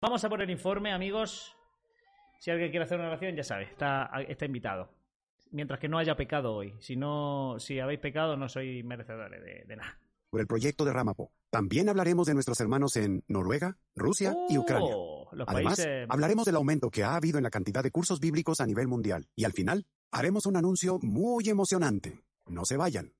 [0.00, 1.54] Vamos a poner informe, amigos.
[2.38, 4.90] Si alguien quiere hacer una oración, ya sabe, está, está invitado.
[5.52, 6.74] Mientras que no haya pecado hoy.
[6.78, 9.98] Si no, si habéis pecado, no sois merecedores de, de nada.
[10.30, 11.32] Por el proyecto de Ramapo.
[11.50, 14.92] También hablaremos de nuestros hermanos en Noruega, Rusia y Ucrania.
[14.94, 18.20] Oh, los Además, países- hablaremos del aumento que ha habido en la cantidad de cursos
[18.20, 19.26] bíblicos a nivel mundial.
[19.34, 22.22] Y al final, haremos un anuncio muy emocionante.
[22.46, 23.12] No se vayan.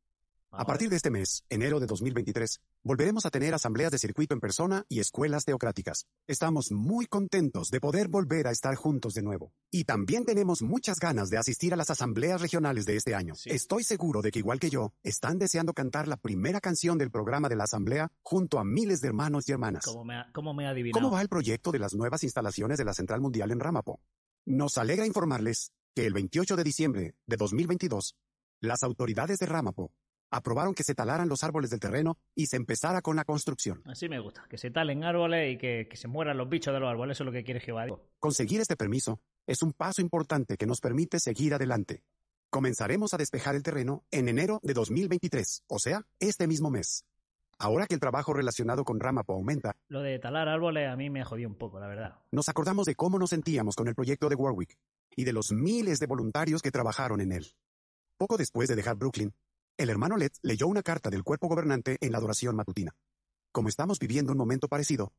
[0.53, 4.41] A partir de este mes, enero de 2023, volveremos a tener asambleas de circuito en
[4.41, 6.07] persona y escuelas teocráticas.
[6.27, 9.53] Estamos muy contentos de poder volver a estar juntos de nuevo.
[9.71, 13.37] Y también tenemos muchas ganas de asistir a las asambleas regionales de este año.
[13.37, 13.51] Sí.
[13.51, 17.49] Estoy seguro de que igual que yo, están deseando cantar la primera canción del programa
[17.49, 19.85] de la asamblea junto a miles de hermanos y hermanas.
[19.85, 21.01] ¿Cómo me ha, cómo me ha adivinado?
[21.01, 24.01] ¿Cómo va el proyecto de las nuevas instalaciones de la Central Mundial en Ramapo?
[24.47, 28.17] Nos alegra informarles que el 28 de diciembre de 2022,
[28.59, 29.93] las autoridades de Ramapo
[30.31, 33.83] aprobaron que se talaran los árboles del terreno y se empezara con la construcción.
[33.85, 34.47] Así me gusta.
[34.49, 37.17] Que se talen árboles y que, que se mueran los bichos de los árboles.
[37.17, 37.87] Eso es lo que quiere Jehová.
[38.19, 42.03] Conseguir este permiso es un paso importante que nos permite seguir adelante.
[42.51, 47.05] Comenzaremos a despejar el terreno en enero de 2023, o sea, este mismo mes.
[47.59, 51.25] Ahora que el trabajo relacionado con Ramapo aumenta, Lo de talar árboles a mí me
[51.25, 52.19] jodió un poco, la verdad.
[52.33, 54.79] nos acordamos de cómo nos sentíamos con el proyecto de Warwick
[55.15, 57.47] y de los miles de voluntarios que trabajaron en él.
[58.17, 59.33] Poco después de dejar Brooklyn,
[59.83, 62.95] el hermano Led leyó una carta del cuerpo gobernante en la adoración matutina.
[63.53, 65.13] Como estamos viviendo un momento parecido,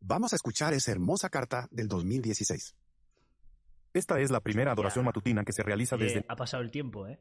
[0.00, 2.74] vamos a escuchar esa hermosa carta del 2016.
[3.92, 5.06] Esta es la primera adoración Ya.
[5.06, 7.20] matutina que se realiza desde Ha pasado el tiempo, ¿eh?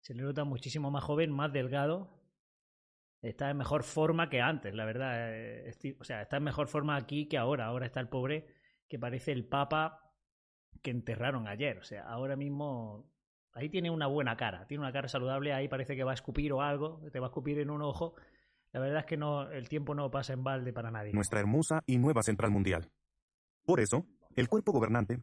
[0.00, 2.18] Se le nota muchísimo más joven, más delgado.
[3.22, 5.14] Está en mejor forma que antes, la verdad.
[5.32, 7.66] eh, O sea, está en mejor forma aquí que ahora.
[7.66, 8.46] Ahora está el pobre
[8.88, 10.12] que parece el papa
[10.82, 11.78] que enterraron ayer.
[11.78, 13.11] O sea, ahora mismo
[13.52, 14.66] ahí tiene una buena cara.
[14.66, 15.52] Tiene una cara saludable.
[15.52, 17.00] Ahí parece que va a escupir o algo.
[17.12, 18.14] Te va a escupir en un ojo.
[18.72, 21.12] La verdad es que no, el tiempo no pasa en balde para nadie.
[21.12, 22.90] nuestra hermosa y nueva central mundial.
[23.64, 25.20] Por eso, el cuerpo gobernante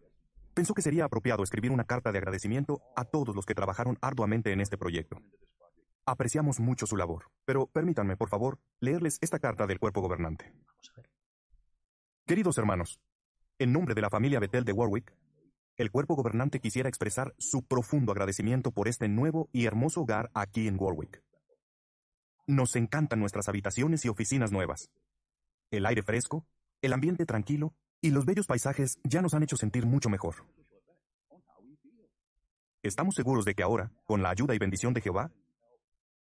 [0.54, 4.52] pensó que sería apropiado escribir una carta de agradecimiento a todos los que trabajaron arduamente
[4.52, 5.18] en este proyecto.
[6.06, 10.52] Apreciamos mucho su labor, pero permítanme, por favor, leerles esta carta del cuerpo gobernante.
[10.66, 11.10] Vamos a ver.
[12.26, 13.00] Queridos hermanos,
[13.58, 15.14] en nombre de la familia Betel de Warwick,
[15.80, 20.68] el cuerpo gobernante quisiera expresar su profundo agradecimiento por este nuevo y hermoso hogar aquí
[20.68, 21.24] en Warwick.
[22.48, 24.90] Nos encantan nuestras habitaciones y oficinas nuevas.
[25.72, 26.46] El aire fresco,
[26.82, 30.46] el ambiente tranquilo y los bellos paisajes ya nos han hecho sentir mucho mejor.
[32.84, 35.32] Estamos seguros de que ahora, con la ayuda y bendición de Jehová,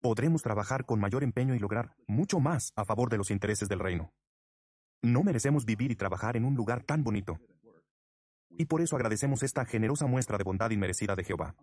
[0.01, 3.79] podremos trabajar con mayor empeño y lograr mucho más a favor de los intereses del
[3.79, 4.13] reino.
[5.03, 7.39] No merecemos vivir y trabajar en un lugar tan bonito.
[8.59, 11.55] Y por eso agradecemos esta generosa muestra de bondad inmerecida de Jehová.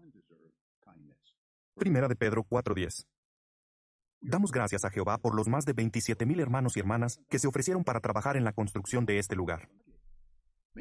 [1.76, 3.08] Primera de Pedro 4:10.
[4.22, 7.84] Damos gracias a Jehová por los más de 27,000 hermanos y hermanas que se ofrecieron
[7.84, 9.70] para trabajar en la construcción de este lugar.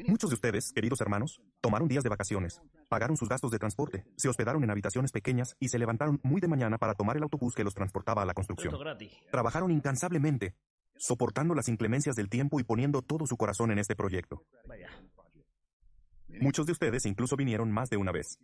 [0.07, 4.29] Muchos de ustedes, queridos hermanos, tomaron días de vacaciones, pagaron sus gastos de transporte, se
[4.29, 7.63] hospedaron en habitaciones pequeñas y se levantaron muy de mañana para tomar el autobús que
[7.63, 8.73] los transportaba a la construcción.
[9.29, 10.55] Trabajaron incansablemente,
[10.95, 14.45] soportando las inclemencias del tiempo y poniendo todo su corazón en este proyecto.
[16.41, 18.39] Muchos de ustedes incluso vinieron más de una vez.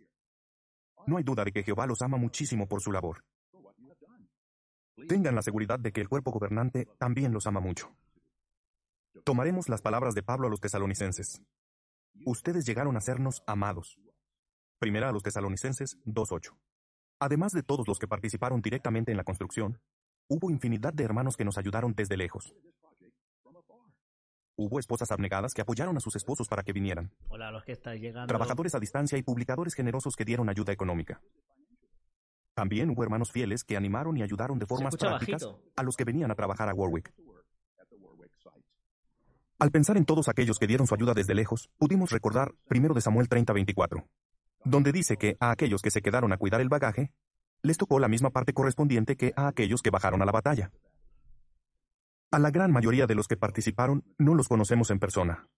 [1.06, 3.24] No hay duda de que Jehová los ama muchísimo por su labor.
[5.08, 7.94] Tengan la seguridad de que el cuerpo gobernante también los ama mucho.
[9.24, 11.42] Tomaremos las palabras de Pablo a los tesalonicenses.
[12.24, 13.98] Ustedes llegaron a sernos amados.
[14.78, 16.56] Primera a los tesalonicenses 2.8.
[17.18, 19.78] Además de todos los que participaron directamente en la construcción,
[20.28, 22.54] hubo infinidad de hermanos que nos ayudaron desde lejos.
[24.62, 27.10] Hubo esposas abnegadas que apoyaron a sus esposos para que vinieran.
[27.30, 28.26] Hola a los que estáis llegando.
[28.26, 31.22] trabajadores a distancia y publicadores generosos que dieron ayuda económica.
[32.52, 35.62] También hubo hermanos fieles que animaron y ayudaron de formas prácticas bajito.
[35.74, 37.10] a los que venían a trabajar a Warwick.
[39.58, 43.00] Al pensar en todos aquellos que dieron su ayuda desde lejos, pudimos recordar 1 de
[43.00, 44.04] Samuel 30:24,
[44.64, 47.14] donde dice que a aquellos que se quedaron a cuidar el bagaje,
[47.62, 50.70] les tocó la misma parte correspondiente que a aquellos que bajaron a la batalla.
[52.30, 55.48] A la gran mayoría de los que participaron no los conocemos en persona,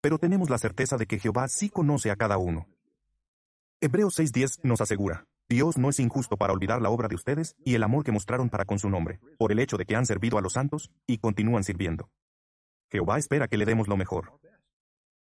[0.00, 2.66] pero tenemos la certeza de que Jehová sí conoce a cada uno.
[3.80, 7.74] Hebreos 6:10 nos asegura, Dios no es injusto para olvidar la obra de ustedes y
[7.74, 10.38] el amor que mostraron para con su nombre, por el hecho de que han servido
[10.38, 12.10] a los santos y continúan sirviendo.
[12.90, 14.38] Jehová espera que le demos lo mejor.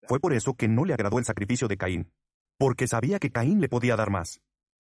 [0.06, 2.12] Fue por eso que no le agradó el sacrificio de Caín,
[2.58, 4.40] porque sabía que Caín le podía dar más.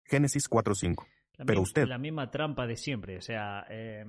[0.03, 1.05] Génesis 4:5.
[1.37, 3.17] La Pero usted- La misma trampa de siempre.
[3.17, 4.05] O sea, eh,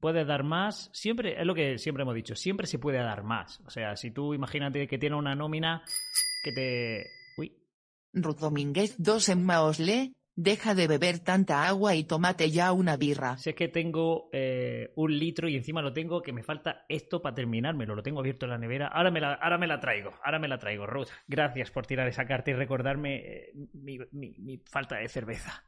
[0.00, 0.90] puedes dar más.
[0.92, 3.60] Siempre, es lo que siempre hemos dicho, siempre se puede dar más.
[3.66, 5.82] O sea, si tú imagínate que tienes una nómina
[6.42, 7.06] que te.
[7.38, 7.52] Uy,
[8.12, 13.38] Ruth Domínguez 2 en Maosle, Deja de beber tanta agua y tómate ya una birra.
[13.38, 17.22] Si es que tengo eh, un litro y encima lo tengo que me falta esto
[17.22, 17.94] para terminármelo.
[17.94, 18.88] Lo tengo abierto en la nevera.
[18.88, 20.10] Ahora me la, ahora me la traigo.
[20.22, 21.08] Ahora me la traigo, Ruth.
[21.26, 25.64] Gracias por tirar esa carta y recordarme eh, mi, mi- mi falta de cerveza.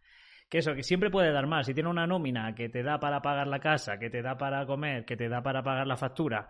[0.49, 1.67] Que eso, que siempre puede dar más.
[1.67, 4.65] Si tiene una nómina que te da para pagar la casa, que te da para
[4.67, 6.49] comer, que te da para pagar la factura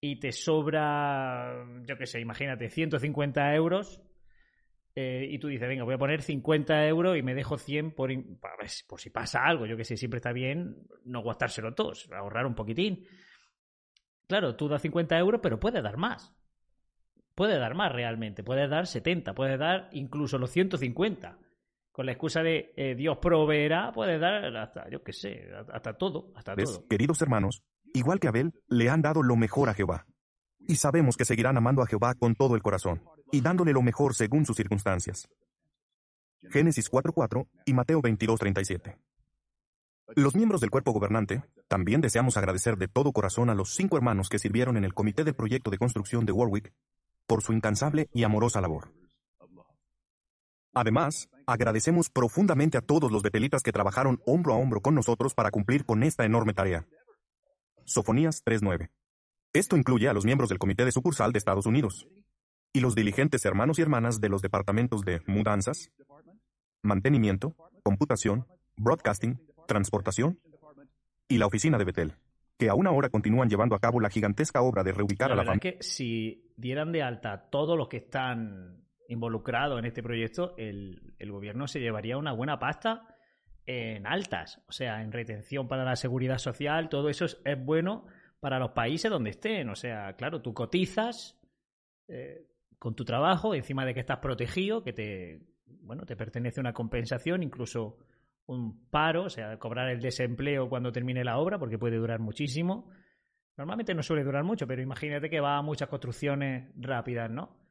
[0.00, 4.00] y te sobra, yo qué sé, imagínate, 150 euros
[4.94, 8.10] eh, y tú dices, venga, voy a poner 50 euros y me dejo 100 por,
[8.66, 9.66] si- por si pasa algo.
[9.66, 13.06] Yo que sé, siempre está bien no gastárselo todos, ahorrar un poquitín.
[14.26, 16.34] Claro, tú das 50 euros, pero puedes dar más.
[17.34, 21.38] Puede dar más realmente, puedes dar 70, puedes dar incluso los 150.
[21.98, 26.30] Con la excusa de eh, Dios proveerá, puedes dar hasta, yo qué sé, hasta todo,
[26.36, 26.74] hasta ¿Ves?
[26.74, 26.86] todo.
[26.86, 30.06] Queridos hermanos, igual que Abel, le han dado lo mejor a Jehová.
[30.60, 33.02] Y sabemos que seguirán amando a Jehová con todo el corazón,
[33.32, 35.28] y dándole lo mejor según sus circunstancias.
[36.48, 38.96] Génesis 4.4 y Mateo 22.37.
[40.14, 44.28] Los miembros del cuerpo gobernante también deseamos agradecer de todo corazón a los cinco hermanos
[44.28, 46.72] que sirvieron en el comité del proyecto de construcción de Warwick
[47.26, 48.92] por su incansable y amorosa labor.
[50.74, 55.50] Además, agradecemos profundamente a todos los betelitas que trabajaron hombro a hombro con nosotros para
[55.50, 56.86] cumplir con esta enorme tarea.
[57.84, 58.90] Sofonías 3.9.
[59.54, 62.06] Esto incluye a los miembros del Comité de Sucursal de Estados Unidos
[62.72, 65.90] y los diligentes hermanos y hermanas de los departamentos de mudanzas,
[66.82, 70.38] mantenimiento, computación, broadcasting, transportación
[71.28, 72.14] y la oficina de Betel,
[72.58, 75.44] que aún ahora continúan llevando a cabo la gigantesca obra de reubicar La a la
[75.44, 75.78] familia.
[75.78, 81.66] que si dieran de alta todos los que están involucrados en este proyecto, el, gobierno
[81.66, 83.16] se llevaría una buena pasta
[83.66, 88.06] en altas, o sea, en retención para la seguridad social, todo eso es, es bueno
[88.40, 89.68] para los países donde estén.
[89.68, 91.38] O sea, claro, tú cotizas
[92.06, 92.46] eh,
[92.78, 97.42] con tu trabajo, encima de que estás protegido, que te, bueno, te pertenece una compensación,
[97.42, 97.98] incluso
[98.46, 102.90] un paro, o sea, cobrar el desempleo cuando termine la obra, porque puede durar muchísimo.
[103.56, 107.67] Normalmente no suele durar mucho, pero imagínate que va a muchas construcciones rápidas, ¿no?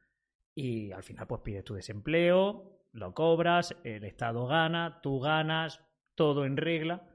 [0.60, 5.80] Y al final pues pides tu desempleo, lo cobras, el Estado gana, tú ganas,
[6.16, 7.08] todo en regla.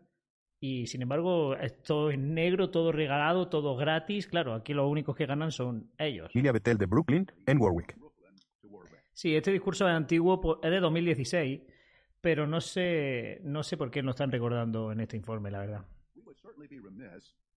[0.61, 4.27] Y sin embargo, esto es negro, todo regalado, todo gratis.
[4.27, 6.31] Claro, aquí los únicos que ganan son ellos.
[6.31, 7.97] Familia Betel de Brooklyn en Warwick.
[9.11, 11.61] Sí, este discurso es antiguo, po- es de 2016,
[12.21, 15.85] pero no sé, no sé por qué no están recordando en este informe, la verdad.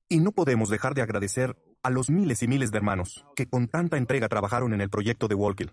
[0.08, 1.56] Y no podemos dejar de agradecer
[1.86, 5.28] a los miles y miles de hermanos que con tanta entrega trabajaron en el proyecto
[5.28, 5.72] de Walkill.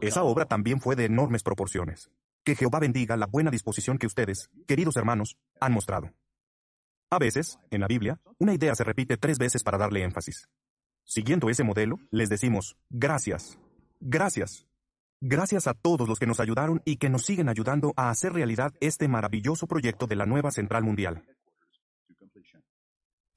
[0.00, 2.10] Esa obra también fue de enormes proporciones.
[2.42, 6.10] Que Jehová bendiga la buena disposición que ustedes, queridos hermanos, han mostrado.
[7.08, 10.48] A veces, en la Biblia, una idea se repite tres veces para darle énfasis.
[11.04, 13.60] Siguiendo ese modelo, les decimos, gracias,
[14.00, 14.66] gracias,
[15.20, 18.72] gracias a todos los que nos ayudaron y que nos siguen ayudando a hacer realidad
[18.80, 21.22] este maravilloso proyecto de la nueva Central Mundial.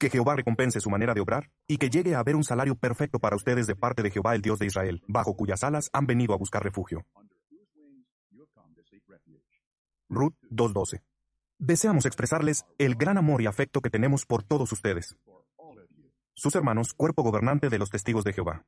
[0.02, 3.20] Que Jehová recompense su manera de obrar y que llegue a haber un salario perfecto
[3.20, 6.34] para ustedes de parte de Jehová el Dios de Israel, bajo cuyas alas han venido
[6.34, 7.06] a buscar refugio.
[10.08, 11.04] Ruth 2.12.
[11.60, 15.16] Deseamos expresarles el gran amor y afecto que tenemos por todos ustedes.
[16.34, 18.66] Sus hermanos, cuerpo gobernante de los testigos de Jehová.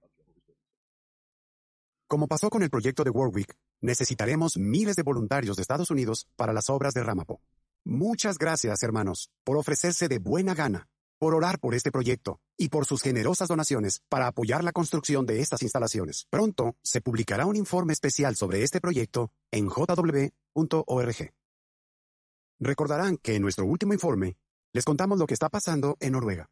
[2.06, 6.52] Como pasó con el proyecto de Warwick, necesitaremos miles de voluntarios de Estados Unidos para
[6.52, 7.40] las obras de Ramapo.
[7.82, 10.86] Muchas gracias, hermanos, por ofrecerse de buena gana,
[11.18, 15.40] por orar por este proyecto y por sus generosas donaciones para apoyar la construcción de
[15.40, 16.26] estas instalaciones.
[16.30, 21.32] Pronto se publicará un informe especial sobre este proyecto en jw.org.
[22.60, 24.36] Recordarán que en nuestro último informe
[24.72, 26.48] les contamos lo que está pasando en Noruega.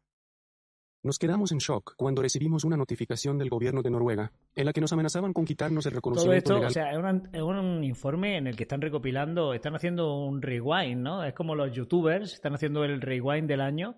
[1.05, 4.79] Nos quedamos en shock cuando recibimos una notificación del gobierno de Noruega en la que
[4.79, 6.69] nos amenazaban con quitarnos el Todo reconocimiento esto, legal.
[6.69, 10.41] o sea, es, una- es un informe en el que están recopilando, están haciendo un
[10.41, 11.23] rewind, ¿no?
[11.25, 13.97] Es como los youtubers, están haciendo el rewind del año.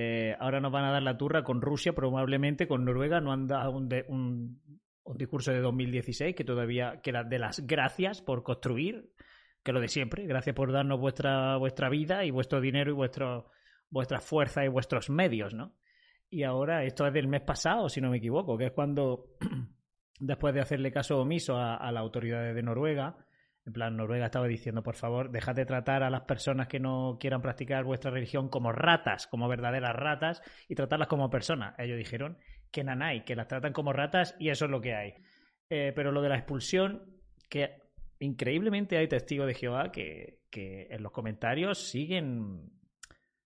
[0.00, 3.20] Eh, ahora nos van a dar la turra con Rusia, probablemente con Noruega.
[3.20, 4.60] No han dado un, de- un-
[5.16, 9.10] discurso de 2016 que todavía queda de las gracias por construir,
[9.64, 10.24] que lo de siempre.
[10.26, 13.50] Gracias por darnos vuestra, vuestra vida y vuestro dinero y vuestro,
[13.90, 15.74] vuestra fuerza y vuestros medios, ¿no?
[16.30, 19.34] Y ahora, esto es del mes pasado, si no me equivoco, que es cuando,
[20.20, 23.16] después de hacerle caso omiso a, a las autoridades de Noruega,
[23.68, 27.18] en plan, Noruega estaba diciendo, por favor, dejad de tratar a las personas que no
[27.20, 31.74] quieran practicar vuestra religión como ratas, como verdaderas ratas, y tratarlas como personas.
[31.78, 32.38] Ellos dijeron
[32.70, 35.14] que nanay, que las tratan como ratas y eso es lo que hay.
[35.68, 37.20] Eh, pero lo de la expulsión,
[37.50, 37.82] que
[38.20, 42.72] increíblemente hay testigos de Jehová que, que en los comentarios siguen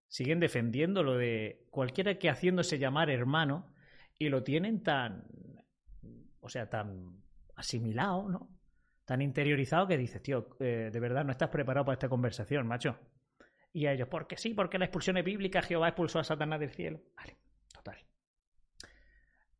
[0.06, 3.74] siguen defendiendo lo de cualquiera que haciéndose llamar hermano
[4.20, 5.24] y lo tienen tan,
[6.38, 7.24] o sea, tan
[7.56, 8.61] asimilado, ¿no?
[9.04, 12.98] Tan interiorizado que dices, tío, eh, de verdad no estás preparado para esta conversación, macho.
[13.72, 16.70] Y a ellos, porque sí, porque la expulsión es bíblica, Jehová expulsó a Satanás del
[16.70, 17.00] cielo.
[17.16, 17.38] Vale,
[17.72, 17.96] total.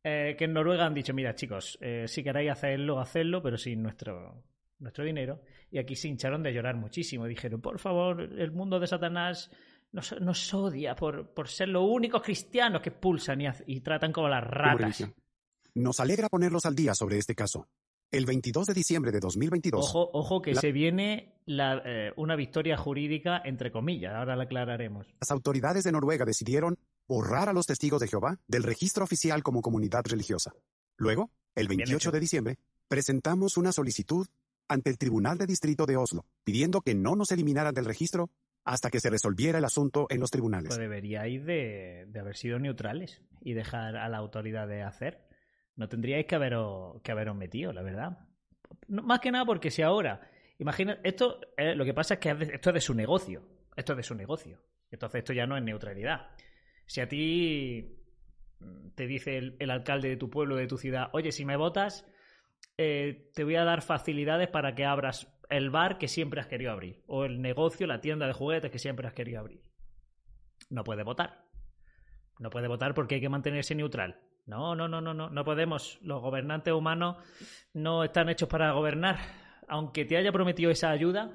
[0.03, 3.81] Eh, que en Noruega han dicho, mira chicos, eh, si queréis hacerlo, hacedlo, pero sin
[3.81, 4.43] nuestro,
[4.79, 5.41] nuestro dinero.
[5.71, 7.25] Y aquí se hincharon de llorar muchísimo.
[7.25, 9.49] Dijeron, por favor, el mundo de Satanás
[9.91, 14.43] nos, odia por, por, ser los únicos cristianos que expulsan y, y tratan como las
[14.43, 15.11] ratas.
[15.75, 17.67] Nos alegra ponerlos al día sobre este caso.
[18.13, 19.83] El 22 de diciembre de 2022.
[19.83, 20.61] Ojo, ojo que la...
[20.61, 25.07] se viene la, eh, una victoria jurídica, entre comillas, ahora la aclararemos.
[25.19, 26.77] Las autoridades de Noruega decidieron
[27.07, 30.53] borrar a los testigos de Jehová del registro oficial como comunidad religiosa.
[30.95, 34.27] Luego, el 28 de diciembre, presentamos una solicitud
[34.67, 38.29] ante el Tribunal de Distrito de Oslo, pidiendo que no nos eliminaran del registro
[38.63, 40.67] hasta que se resolviera el asunto en los tribunales.
[40.67, 45.32] Pues deberíais de, de haber sido neutrales y dejar a la autoridad de hacer.
[45.75, 48.17] No tendríais que haberos, que haberos metido, la verdad.
[48.87, 50.21] Más que nada porque si ahora,
[50.59, 53.43] imagina, esto eh, lo que pasa es que esto es de su negocio.
[53.75, 54.59] Esto es de su negocio.
[54.91, 56.27] Entonces esto ya no es neutralidad.
[56.85, 57.99] Si a ti
[58.95, 62.05] te dice el, alcalde de tu pueblo, de tu ciudad, oye, si me votas,
[62.77, 66.71] eh, te voy a dar facilidades para que abras el bar que siempre has querido
[66.71, 67.03] abrir.
[67.07, 69.63] O el negocio, la tienda de juguetes que siempre has querido abrir.
[70.69, 71.45] No puede votar.
[72.39, 74.19] No puede votar porque hay que mantenerse neutral.
[74.45, 75.99] No, no, no, no, no, no podemos.
[76.01, 77.17] Los gobernantes humanos
[77.73, 79.17] no están hechos para gobernar.
[79.67, 81.31] Aunque te haya prometido esa ayuda,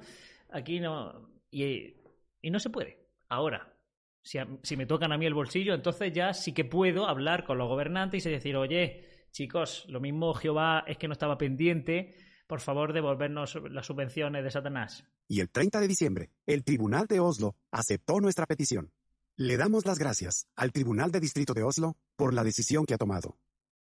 [0.51, 1.29] aquí no.
[1.51, 1.95] Y,
[2.43, 3.07] no se puede.
[3.27, 3.73] Ahora,
[4.21, 7.45] si, a, si, me tocan a mí el bolsillo, entonces ya sí que puedo hablar
[7.45, 12.15] con los gobernantes y decir, oye, chicos, lo mismo Jehová es que no estaba pendiente.
[12.47, 15.03] Por favor, devolvernos las subvenciones de Satanás.
[15.27, 18.91] Y el 30 de diciembre, el Tribunal de Oslo aceptó nuestra petición.
[19.39, 22.97] Le damos las gracias al Tribunal de Distrito de Oslo por la decisión que ha
[22.97, 23.37] tomado.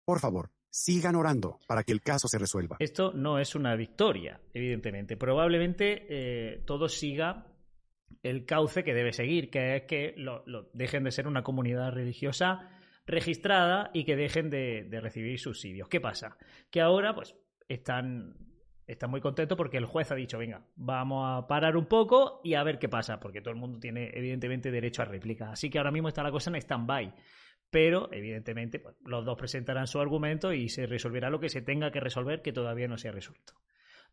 [0.04, 2.78] Por favor, sigan orando para que el caso se resuelva.
[2.80, 5.18] Esto no es una victoria, evidentemente.
[5.18, 7.46] Probablemente eh, todo siga
[8.24, 10.16] el cauce que debe seguir, que es que
[10.74, 12.68] dejen de ser una comunidad religiosa
[13.06, 15.88] registrada y que dejen de, de, recibir subsidios.
[15.90, 16.40] ¿Qué pasa?
[16.72, 17.36] Que ahora, pues,
[17.68, 18.45] están,
[18.88, 22.54] están muy contentos porque el juez ha dicho, venga, vamos a parar un poco y
[22.54, 25.52] a ver qué pasa, porque todo el mundo tiene, evidentemente, derecho a réplica.
[25.52, 27.14] Así que ahora mismo está la cosa en stand-by.
[27.72, 31.92] Pero, evidentemente, pues, los dos presentarán su argumento y se resolverá lo que se tenga
[31.92, 33.54] que resolver que todavía no se ha resuelto.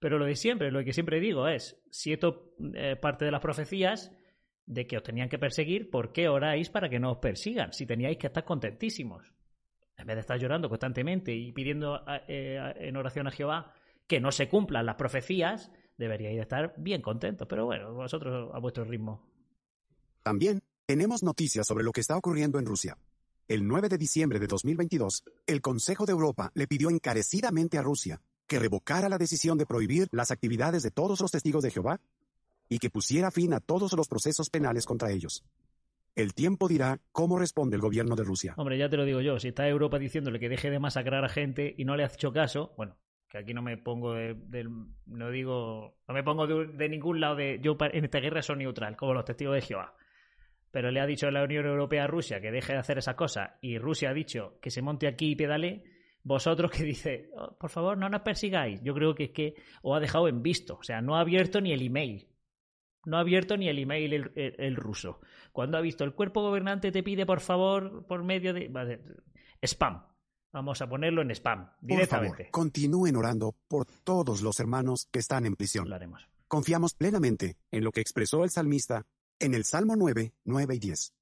[0.00, 3.30] Pero lo de siempre, lo que siempre digo es, si esto es eh, parte de
[3.30, 4.10] las profecías,
[4.64, 7.72] de que os tenían que perseguir, ¿por qué oráis para que no os persigan?
[7.72, 9.32] Si teníais que estar contentísimos.
[9.98, 13.74] En vez de estar llorando constantemente y pidiendo eh, en oración a Jehová
[14.06, 17.46] que no se cumplan las profecías, deberíais de estar bien contentos.
[17.48, 19.26] Pero bueno, vosotros a vuestro ritmo.
[20.22, 22.96] También tenemos noticias sobre lo que está ocurriendo en Rusia.
[23.48, 28.20] El 9 de diciembre de 2022, el Consejo de Europa le pidió encarecidamente a Rusia
[28.46, 32.00] que revocara la decisión de prohibir las actividades de todos los testigos de Jehová
[32.68, 35.44] y que pusiera fin a todos los procesos penales contra ellos.
[36.14, 38.54] El tiempo dirá cómo responde el gobierno de Rusia.
[38.58, 41.28] Hombre, ya te lo digo yo, si está Europa diciéndole que deje de masacrar a
[41.28, 42.96] gente y no le has hecho caso, bueno,
[43.32, 44.68] que aquí no me pongo de,
[45.06, 48.94] no digo, no me pongo de, ningún lado de, yo en esta guerra soy neutral,
[48.94, 49.94] como los testigos de Jehová.
[50.70, 53.52] Pero le ha dicho la Unión Europea a Rusia que deje de hacer esas cosas
[53.62, 55.82] y Rusia ha dicho que se monte aquí y pedale,
[56.22, 58.82] vosotros que dice, oh, por favor, no nos persigáis.
[58.82, 61.62] Yo creo que es que os ha dejado en visto, o sea, no ha abierto
[61.62, 62.28] ni el email.
[63.06, 65.20] No ha abierto ni el email el, el, el, ruso.
[65.52, 68.70] Cuando ha visto el cuerpo gobernante te pide por favor por medio de
[69.62, 70.11] spam.
[70.52, 72.28] Vamos a ponerlo en spam directamente.
[72.28, 75.88] Por favor, continúen orando por todos los hermanos que están en prisión.
[75.88, 76.28] Lo haremos.
[76.46, 79.06] Confiamos plenamente en lo que expresó el salmista
[79.38, 81.14] en el Salmo 9, 9 y 10.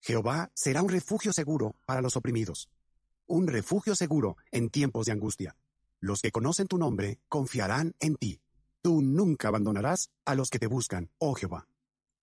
[0.00, 2.68] Jehová será un refugio seguro para los oprimidos,
[3.26, 5.56] un refugio seguro en tiempos de angustia.
[6.00, 8.40] Los que conocen tu nombre confiarán en ti.
[8.82, 11.66] Tú nunca abandonarás a los que te buscan, oh Jehová.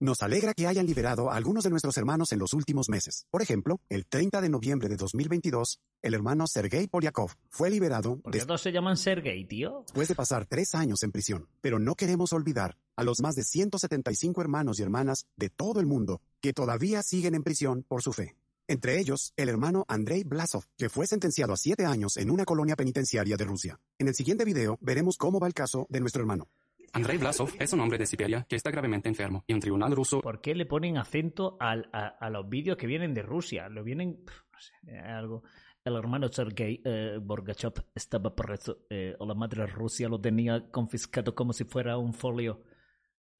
[0.02, 3.28] Nos alegra que hayan liberado a algunos de nuestros hermanos en los últimos meses.
[3.32, 8.18] Por ejemplo, el 30 de noviembre de 2022, el hermano Sergei Polyakov fue liberado.
[8.18, 9.84] ¿Por qué todos se llaman Sergei, tío?
[9.84, 11.48] Después de pasar tres años en prisión.
[11.62, 15.86] Pero no queremos olvidar a los más de 175 hermanos y hermanas de todo el
[15.86, 18.36] mundo que todavía siguen en prisión por su fe.
[18.68, 22.76] Entre ellos, el hermano Andrei Blasov, que fue sentenciado a siete años en una colonia
[22.76, 23.80] penitenciaria de Rusia.
[23.98, 26.50] En el siguiente video veremos cómo va el caso de nuestro hermano.
[26.96, 30.22] Andrei Blasov es un hombre de Siberia que está gravemente enfermo y un tribunal ruso.
[30.22, 33.68] ¿Por qué le ponen acento al, a, a, los vídeos que vienen de Rusia?
[33.68, 34.24] Lo vienen.
[34.26, 35.44] No sé, algo.
[35.84, 38.86] El hermano Sergei eh, Borgachev estaba preso.
[38.90, 42.64] Eh, o la madre Rusia lo tenía confiscado como si fuera un folio.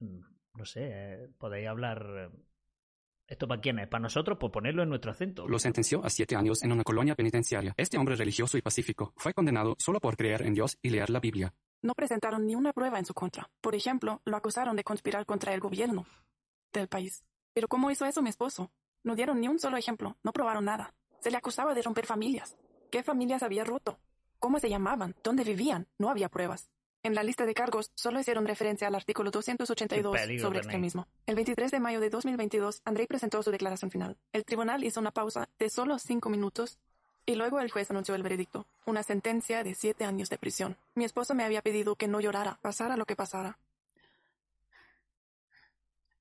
[0.00, 2.30] No sé, eh, podéis hablar.
[3.26, 3.88] ¿Esto para quién es?
[3.88, 4.36] ¿Para nosotros?
[4.38, 5.48] Pues ponerlo en nuestro acento.
[5.48, 7.72] Lo sentenció a siete años en una colonia penitenciaria.
[7.78, 11.20] Este hombre religioso y pacífico fue condenado solo por creer en Dios y leer la
[11.20, 11.54] Biblia.
[11.82, 13.48] No presentaron ni una prueba en su contra.
[13.60, 16.06] Por ejemplo, lo acusaron de conspirar contra el gobierno
[16.72, 17.24] del país.
[17.52, 18.70] Pero ¿cómo hizo eso mi esposo?
[19.02, 20.94] No dieron ni un solo ejemplo, no probaron nada.
[21.20, 22.56] Se le acusaba de romper familias.
[22.90, 23.98] ¿Qué familias había roto?
[24.38, 25.14] ¿Cómo se llamaban?
[25.22, 25.88] ¿Dónde vivían?
[25.98, 26.70] No había pruebas.
[27.02, 31.06] En la lista de cargos solo hicieron referencia al artículo 282 Qué peligro sobre extremismo.
[31.24, 34.18] El 23 de mayo de 2022, Andrei presentó su declaración final.
[34.32, 36.80] El tribunal hizo una pausa de solo cinco minutos
[37.26, 40.76] y luego el juez anunció el veredicto, una sentencia de siete años de prisión.
[40.94, 43.58] Mi esposo me había pedido que no llorara, pasara lo que pasara.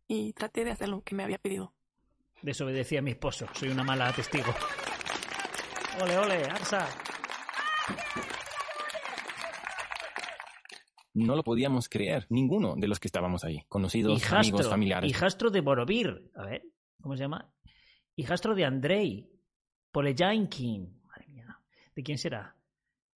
[0.07, 1.71] Y traté de hacer lo que me había pedido.
[2.41, 3.47] Desobedecí a mi esposo.
[3.53, 4.53] Soy una mala testigo.
[6.01, 6.87] Ole, ole, Arsa.
[11.13, 13.63] No lo podíamos creer, ninguno de los que estábamos ahí.
[13.69, 14.69] Conocidos, amigos, Hijastro.
[14.69, 15.09] familiares.
[15.09, 16.29] Hijastro de Borovir.
[16.35, 16.63] A ver,
[17.01, 17.49] ¿cómo se llama?
[18.17, 19.34] Hijastro de Andrei.
[19.95, 21.01] Polejankin.
[21.07, 21.57] Madre mía.
[21.95, 22.55] ¿De quién será?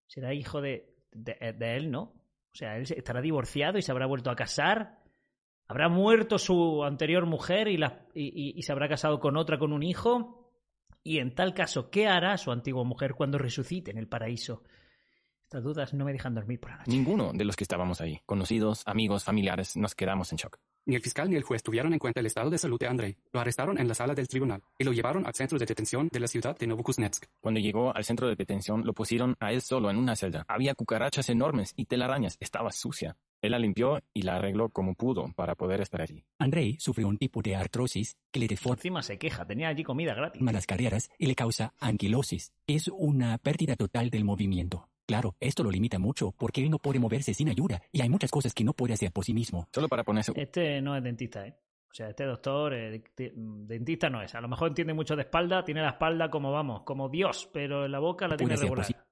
[0.07, 2.01] ¿Será hijo de, de, él, no?
[2.01, 4.99] O sea, él estará divorciado y se habrá vuelto a casar.
[5.67, 9.59] ¿Habrá muerto su anterior mujer y, la- y- y- y se habrá casado con otra
[9.59, 10.51] con un hijo?
[11.03, 14.63] Y en tal caso, ¿qué hará su antigua mujer cuando resucite en el paraíso?
[15.43, 16.91] Estas dudas no me dejan dormir por la noche.
[16.91, 18.19] Ninguno de los que estábamos ahí.
[18.25, 20.57] Conocidos, amigos, familiares, nos quedamos en shock.
[20.85, 23.17] Ni el fiscal ni el juez tuvieron en cuenta el estado de salud de Andrei.
[23.31, 26.19] Lo arrestaron en la sala del tribunal y lo llevaron al centro de detención de
[26.19, 27.25] la ciudad de Novokuznetsk.
[27.41, 30.45] Cuando llegó al centro de detención, lo pusieron a él solo en una celda.
[30.47, 32.37] Había cucarachas enormes y telarañas.
[32.39, 33.17] Estaba sucia.
[33.41, 36.25] Él la limpió y la arregló como pudo para poder estar allí.
[36.39, 40.13] Andrei sufre un tipo de artrosis que le deforma Encima se queja, tenía allí comida
[40.13, 40.41] gratis.
[40.41, 42.51] las carreras y le causa anquilosis.
[42.67, 44.88] Es una pérdida total del movimiento.
[45.09, 48.29] Claro, esto lo limita mucho porque él no puede moverse sin ayuda y hay muchas
[48.29, 49.67] cosas que no puede hacer por sí mismo.
[49.73, 50.31] Solo para ponerse...
[50.35, 51.55] Este no es dentista, ¿eh?
[51.91, 54.35] O sea, este doctor, eh, de- dentista no es.
[54.35, 57.85] A lo mejor entiende mucho de espalda, tiene la espalda como, vamos, como Dios, pero
[57.85, 58.85] en la boca la tiene regular.
[58.85, 59.03] posible.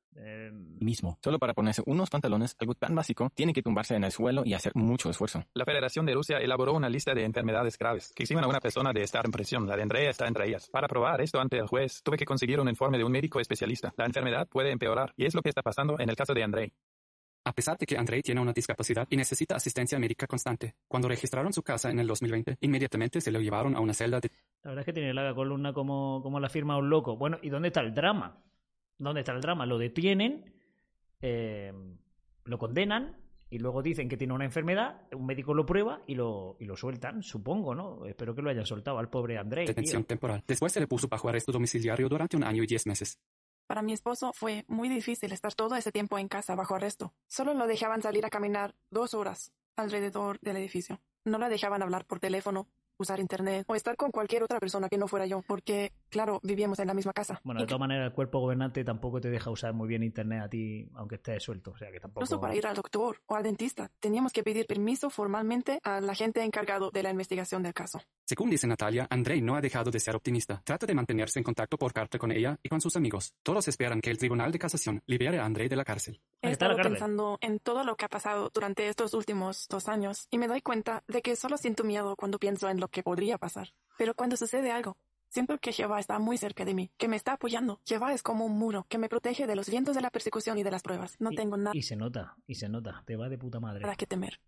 [0.79, 1.17] Mismo.
[1.23, 4.53] Solo para ponerse unos pantalones, algo tan básico, tiene que tumbarse en el suelo y
[4.53, 5.43] hacer mucho esfuerzo.
[5.53, 8.93] La Federación de Rusia elaboró una lista de enfermedades graves que exigen a una persona
[8.93, 9.67] de estar en presión.
[9.67, 10.69] La de Andrea está entre ellas.
[10.69, 13.93] Para probar esto ante el juez, tuve que conseguir un informe de un médico especialista.
[13.97, 16.73] La enfermedad puede empeorar y es lo que está pasando en el caso de Andrei.
[17.45, 21.53] A pesar de que Andrei tiene una discapacidad y necesita asistencia médica constante, cuando registraron
[21.53, 24.29] su casa en el 2020, inmediatamente se lo llevaron a una celda de
[24.63, 27.15] la verdad es que tiene la columna como, como la firma un loco.
[27.15, 28.43] Bueno, ¿y dónde está el drama?
[28.97, 29.65] ¿Dónde está el drama?
[29.65, 30.53] Lo detienen,
[31.21, 31.71] eh,
[32.45, 33.17] lo condenan
[33.49, 36.75] y luego dicen que tiene una enfermedad, un médico lo prueba y lo, y lo
[36.75, 38.05] sueltan, supongo, ¿no?
[38.05, 39.65] Espero que lo hayan soltado al pobre Andrei.
[39.65, 39.73] tío.
[39.73, 40.43] detención temporal.
[40.47, 43.19] Después se le puso bajo arresto domiciliario durante un año y diez meses.
[43.67, 47.13] Para mi esposo fue muy difícil estar todo ese tiempo en casa bajo arresto.
[47.27, 51.01] Solo lo dejaban salir a caminar dos horas alrededor del edificio.
[51.25, 54.97] No lo dejaban hablar por teléfono, usar internet o estar con cualquier otra persona que
[54.97, 57.39] no fuera yo, porque, claro, vivíamos en la misma casa.
[57.43, 60.43] Bueno, de Y todas maneras, el cuerpo gobernante tampoco te deja usar muy bien internet
[60.43, 61.71] a ti, aunque estés suelto.
[61.71, 62.23] O sea, que tampoco.
[62.23, 66.43] Incluso para ir al doctor o al dentista, teníamos que pedir permiso formalmente al agente
[66.43, 68.01] encargado de la investigación del caso.
[68.25, 70.61] Según dice Natalia, Andrei no ha dejado de ser optimista.
[70.63, 73.33] Trata de mantenerse en contacto por carta con ella y con sus amigos.
[73.41, 76.19] Todos esperan que el Tribunal de Casación libere a Andrei de la cárcel.
[76.41, 80.37] He estado pensando en todo lo que ha pasado durante estos últimos dos años y
[80.37, 83.73] me doy cuenta de que solo siento miedo cuando pienso en lo que podría pasar.
[83.97, 84.97] Pero cuando sucede algo,
[85.29, 87.79] siento que Jehová está muy cerca de mí, que me está apoyando.
[87.85, 90.63] Jehová es como un muro que me protege de los vientos de la persecución y
[90.63, 91.15] de las pruebas.
[91.19, 93.03] No Y- tengo nada Y se nota, y se nota.
[93.05, 93.83] Te va de puta madre.
[93.97, 94.39] que temer.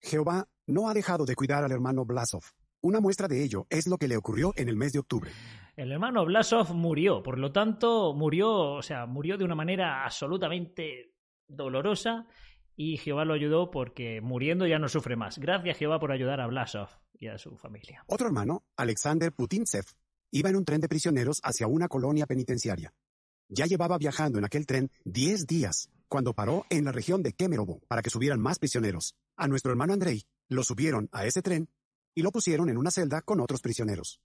[0.00, 2.42] Jehová no ha dejado de cuidar al hermano Blasov.
[2.82, 5.30] Una muestra de ello es lo que le ocurrió en el mes de octubre.
[5.74, 11.12] El hermano Blasov murió, por lo tanto, murió, o sea, murió de una manera absolutamente
[11.48, 12.26] dolorosa
[12.76, 15.38] y Jehová lo ayudó porque muriendo ya no sufre más.
[15.38, 18.04] Gracias Jehová por ayudar a Blasov y a su familia.
[18.06, 19.86] Otro hermano, Alexander Putintsev,
[20.30, 22.92] iba en un tren de prisioneros hacia una colonia penitenciaria.
[23.48, 27.80] Ya llevaba viajando en aquel tren 10 días cuando paró en la región de Kemerovo
[27.88, 29.14] para que subieran más prisioneros.
[29.36, 31.68] A nuestro hermano Andrei lo subieron a ese tren
[32.14, 34.20] y lo pusieron en una celda con otros prisioneros.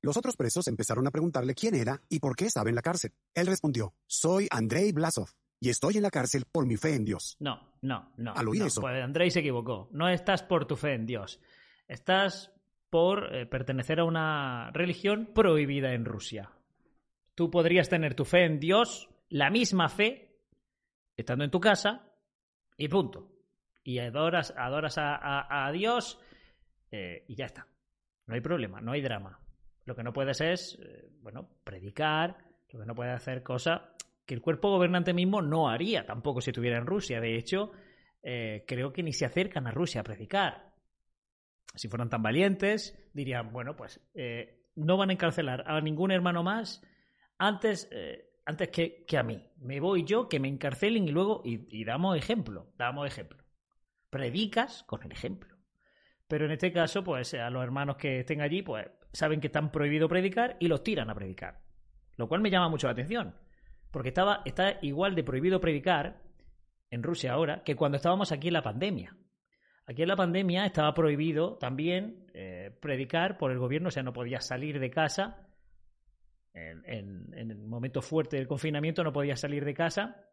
[0.00, 3.12] Los otros presos empezaron a preguntarle quién era y por qué estaba en la cárcel.
[3.34, 7.36] Él respondió, soy Andrei Blasov y estoy en la cárcel por mi fe en Dios.
[7.40, 8.32] No, no, no.
[8.34, 9.88] Al oír no, eso- Pues Andrei se equivocó.
[9.92, 11.40] No estás por tu fe en Dios.
[11.88, 12.52] Estás
[12.90, 16.50] por eh, pertenecer a una religión prohibida en Rusia.
[17.34, 20.36] Tú podrías tener tu fe en Dios, la misma fe,
[21.16, 22.04] estando en tu casa,
[22.76, 23.30] y punto.
[23.84, 26.18] Y adoras, adoras a, a- a Dios
[26.90, 27.66] eh, y ya está.
[28.26, 29.38] No hay problema, no hay drama.
[29.84, 32.36] Lo que no puedes es, eh, bueno, predicar,
[32.70, 33.80] lo que no puedes hacer cosas
[34.28, 37.18] que el cuerpo gobernante mismo no haría tampoco si estuviera en Rusia.
[37.18, 37.72] De hecho,
[38.22, 40.74] eh, creo que ni se acercan a Rusia a predicar.
[41.74, 46.42] Si fueran tan valientes, dirían, bueno, pues eh, no van a encarcelar a ningún hermano
[46.42, 46.86] más
[47.38, 49.42] antes, eh, antes que, que a mí.
[49.60, 53.42] Me voy yo, que me encarcelen y luego, y, y damos ejemplo, damos ejemplo.
[54.10, 55.56] Predicas con el ejemplo.
[56.26, 59.72] Pero en este caso, pues a los hermanos que estén allí, pues saben que están
[59.72, 61.62] prohibido predicar y los tiran a predicar.
[62.16, 63.34] Lo cual me llama mucho la atención.
[63.90, 66.22] Porque estaba, está igual de prohibido predicar
[66.90, 69.16] en Rusia ahora que cuando estábamos aquí en la pandemia.
[69.86, 74.12] Aquí en la pandemia estaba prohibido también eh, predicar por el gobierno, o sea, no
[74.12, 75.48] podías salir de casa.
[76.52, 80.24] En, el momento fuerte del confinamiento no podías salir de casa,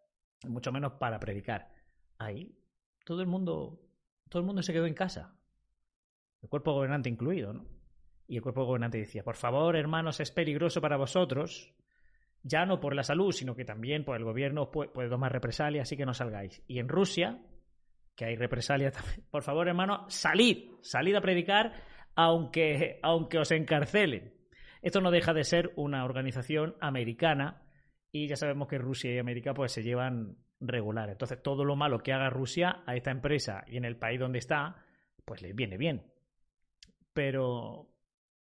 [0.45, 1.69] mucho menos para predicar.
[2.17, 2.57] Ahí
[3.05, 3.79] todo el mundo,
[4.29, 5.37] todo el mundo se quedó en casa.
[6.41, 7.65] El cuerpo gobernante incluido, ¿no?
[8.27, 11.73] Y el cuerpo gobernante decía, por favor, hermanos, es peligroso para vosotros,
[12.47, 15.88] ya no por la salud, sino que también por el gobierno puede, puede tomar represalias,
[15.88, 16.62] así que no salgáis.
[16.67, 17.41] Y en Rusia,
[18.15, 21.73] que hay represalias también, por favor, hermanos, salid, salid a predicar,
[22.15, 24.34] aunque, aunque os encarcelen.
[24.84, 27.63] Esto no deja de ser una organización americana
[28.12, 31.10] y ya sabemos que Rusia y América pues se llevan regular.
[31.10, 34.38] Entonces todo lo malo que haga Rusia a esta empresa y en el país donde
[34.38, 34.86] está,
[35.25, 36.05] pues les viene bien.
[37.13, 37.89] Pero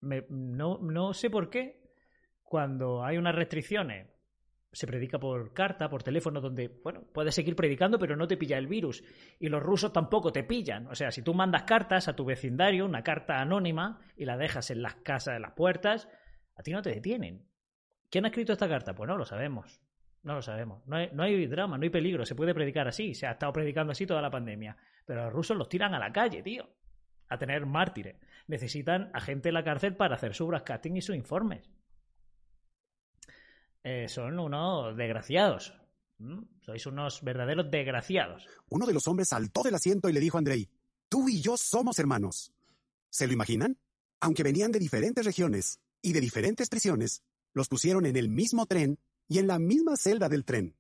[0.02, 1.87] me- no, no sé por qué
[2.48, 4.08] cuando hay unas restricciones
[4.72, 8.58] se predica por carta, por teléfono, donde, bueno, puedes seguir predicando, pero no te pilla
[8.58, 9.04] el virus.
[9.40, 10.88] Y los rusos tampoco te pillan.
[10.88, 14.72] O sea, si tú mandas cartas a tu vecindario, una carta anónima, y la dejas
[14.72, 16.08] en las casas, en las puertas,
[16.56, 17.48] a ti no te detienen.
[18.10, 18.94] ¿Quién ha escrito esta carta?
[18.94, 19.82] Pues no lo sabemos.
[20.24, 20.86] No lo sabemos.
[20.86, 22.26] No hay, no hay drama, no hay peligro.
[22.26, 23.14] Se puede predicar así.
[23.14, 24.78] Se ha estado predicando así toda la pandemia.
[25.06, 26.70] Pero los rusos los tiran a la calle, tío.
[27.30, 28.18] A tener mártires.
[28.48, 31.70] Necesitan a gente en la cárcel para hacer su broadcasting y sus informes.
[33.90, 35.74] Eh, son unos desgraciados.
[36.18, 36.42] ¿Mm?
[36.60, 38.46] Sois unos verdaderos desgraciados.
[38.68, 40.68] Uno de los hombres saltó del asiento y le dijo a Andrei,
[41.08, 42.52] tú y yo somos hermanos.
[43.10, 43.78] ¿Se lo imaginan?
[44.20, 47.24] Aunque venían de diferentes regiones y de diferentes prisiones,
[47.54, 50.76] los pusieron en el mismo tren y en la misma celda del tren.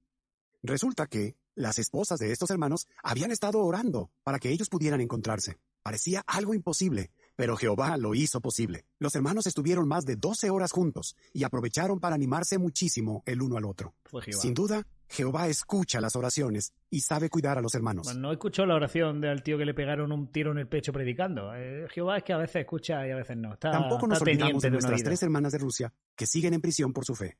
[0.61, 5.57] Resulta que las esposas de estos hermanos habían estado orando para que ellos pudieran encontrarse.
[5.81, 8.85] Parecía algo imposible, pero Jehová lo hizo posible.
[8.97, 13.57] Los hermanos estuvieron más de 12 horas juntos y aprovecharon para animarse muchísimo el uno
[13.57, 13.93] al otro.
[14.31, 18.07] Sin duda, Jehová escucha las oraciones y sabe cuidar a los hermanos.
[18.07, 20.91] Bueno, no escuchó la oración del tío que le pegaron un tiro en el pecho
[20.91, 21.53] predicando.
[21.55, 23.53] Eh, Jehová es que a veces escucha y a veces no.
[23.53, 26.91] Está, Tampoco nos está olvidamos de nuestras tres hermanas de Rusia que siguen en prisión
[26.91, 27.37] por su fe.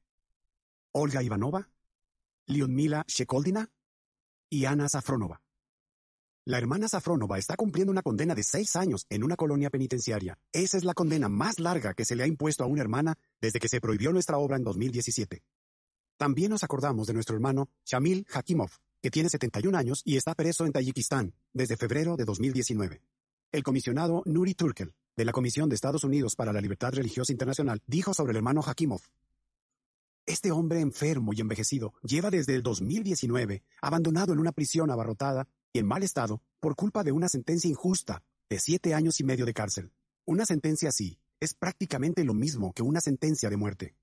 [0.91, 1.67] Olga Ivanova,
[2.45, 3.71] Lyudmila Shekoldina
[4.47, 5.41] y Ana Safronova.
[6.47, 10.39] La hermana Safronova está cumpliendo una condena de seis años en una colonia penitenciaria.
[10.53, 13.59] Esa es la condena más larga que se le ha impuesto a una hermana desde
[13.59, 15.43] que se prohibió nuestra obra en 2017.
[16.15, 18.69] También nos acordamos de nuestro hermano Shamil Hakimov,
[19.01, 23.01] que tiene 71 años y está preso en Tayikistán desde febrero de 2019.
[23.51, 27.81] El comisionado Nuri Turkel, de la Comisión de Estados Unidos para la Libertad Religiosa Internacional,
[27.87, 29.01] dijo sobre el hermano Hakimov.
[30.25, 35.87] Este hombre enfermo y envejecido lleva desde el 2019 abandonado en una prisión abarrotada en
[35.87, 39.91] mal estado por culpa de una sentencia injusta de siete años y medio de cárcel.
[40.25, 43.95] Una sentencia así es prácticamente lo mismo que una sentencia de muerte.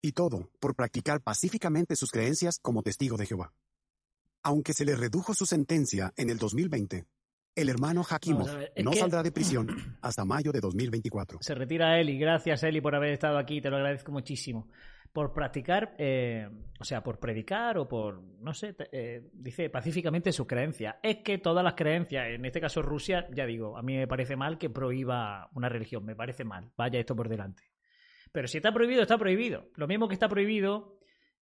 [0.00, 3.52] Y todo por practicar pacíficamente sus creencias como testigo de Jehová.
[4.42, 7.06] Aunque se le redujo su sentencia en el 2020,
[7.54, 8.48] el hermano Hakimov
[8.82, 9.68] no que- saldrá de prisión
[10.02, 11.38] hasta mayo de 2024.
[11.42, 12.18] Se retira Eli.
[12.18, 13.60] Gracias, Eli, por haber estado aquí.
[13.60, 14.68] Te lo agradezco muchísimo.
[15.12, 16.48] Por practicar, eh,
[16.80, 20.98] o sea, por predicar o por, no sé, eh, dice pacíficamente su creencia.
[21.02, 24.36] Es que todas las creencias, en este caso Rusia, ya digo, a mí me parece
[24.36, 26.06] mal que prohíba una religión.
[26.06, 26.70] Me parece mal.
[26.78, 27.62] Vaya esto por delante.
[28.32, 29.66] Pero si está prohibido, está prohibido.
[29.76, 30.98] Lo mismo que está prohibido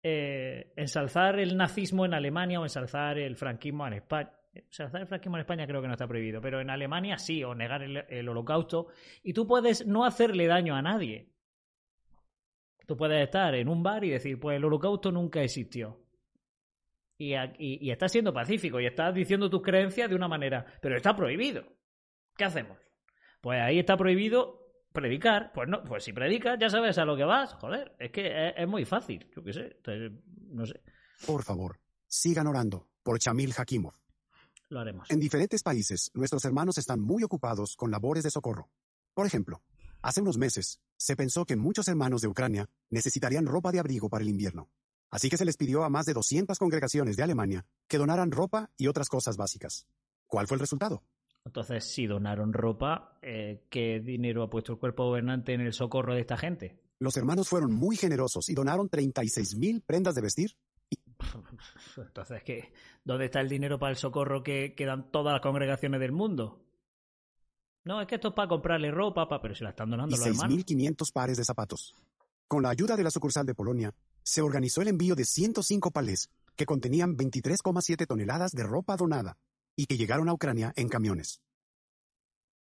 [0.03, 4.29] eh, ensalzar el nazismo en Alemania o ensalzar el franquismo en España.
[4.55, 7.53] Ensalzar el franquismo en España creo que no está prohibido, pero en Alemania sí, o
[7.53, 8.87] negar el, holocausto.
[9.23, 11.29] Y tú puedes no hacerle daño a nadie.
[12.87, 16.01] Tú puedes estar en un bar y decir, pues el holocausto nunca existió.
[17.17, 20.95] Y, y- y estás siendo pacífico y estás diciendo tus creencias de una manera, pero
[20.95, 21.63] está prohibido.
[22.37, 22.77] ¿Qué hacemos?
[23.41, 25.51] Pues ahí está prohibido predicar.
[25.53, 27.53] Pues no, pues si predicas ya sabes a lo que vas.
[27.55, 29.27] Joder, es que es, es muy fácil.
[29.35, 29.61] Yo qué sé.
[29.77, 30.11] Entonces,
[30.49, 30.81] no sé,
[31.25, 33.93] Por favor, sigan orando por Chamil Hakimov.
[34.69, 35.09] Lo haremos.
[35.09, 38.69] En diferentes países, nuestros hermanos están muy ocupados con labores de socorro.
[39.13, 39.61] Por ejemplo,
[40.01, 44.23] hace unos meses, se pensó que muchos hermanos de Ucrania necesitarían ropa de abrigo para
[44.23, 44.69] el invierno.
[45.09, 48.71] Así que se les pidió a más de 200 congregaciones de Alemania que donaran ropa
[48.77, 49.87] y otras cosas básicas.
[50.27, 51.03] ¿Cuál fue el resultado?
[51.45, 56.15] Entonces, si donaron ropa, eh, ¿qué dinero ha puesto el cuerpo gobernante en el socorro
[56.15, 56.81] de esta gente?
[56.99, 60.57] Los hermanos fueron muy generosos y donaron 36 mil prendas de vestir.
[61.97, 62.73] Entonces, ¿qué?
[63.03, 66.61] ¿dónde está el dinero para el socorro que, que dan todas las congregaciones del mundo?
[67.83, 70.17] No, es que esto es para comprarle ropa, pa- pero se la están donando y
[70.17, 70.57] los hermanos.
[70.57, 71.93] 6.500 pares de zapatos.
[72.47, 76.29] Con la ayuda de la sucursal de Polonia, se organizó el envío de 105 palés
[76.55, 79.37] que contenían 23,7 toneladas de ropa donada
[79.75, 81.41] y que llegaron a Ucrania en camiones.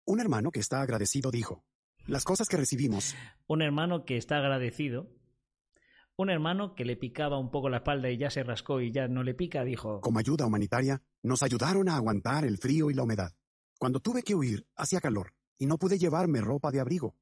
[0.05, 1.63] Un hermano que está agradecido dijo,
[2.07, 3.15] las cosas que recibimos,
[3.47, 5.07] Un hermano que está agradecido.
[6.15, 9.07] Un hermano que le picaba un poco la espalda y ya se rascó y ya
[9.07, 13.03] no le pica, dijo, como ayuda humanitaria, nos ayudaron a aguantar el frío y la
[13.03, 13.31] humedad.
[13.79, 17.15] Cuando tuve que huir, hacía calor y no pude llevarme ropa de abrigo.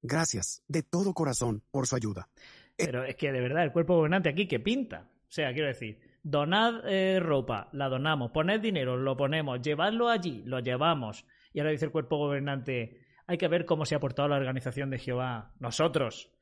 [0.00, 2.28] Gracias, de todo corazón, por su ayuda.
[2.76, 5.08] Pero es que de verdad el cuerpo gobernante aquí que pinta.
[5.28, 10.42] O sea, quiero decir, donad eh, ropa, la donamos, poned dinero, lo ponemos, llevadlo allí,
[10.46, 11.24] lo llevamos.
[11.52, 14.90] Y ahora dice el cuerpo gobernante, hay que ver cómo se ha portado la organización
[14.90, 16.33] de Jehová, nosotros,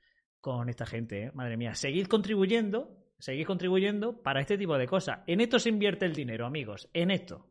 [0.43, 1.33] con esta gente, ¿eh?
[1.33, 1.75] madre mía.
[1.75, 5.21] Seguid contribuyendo, seguid contribuyendo para este tipo de cosas.
[5.29, 7.47] En esto se invierte el dinero, amigos, en esto.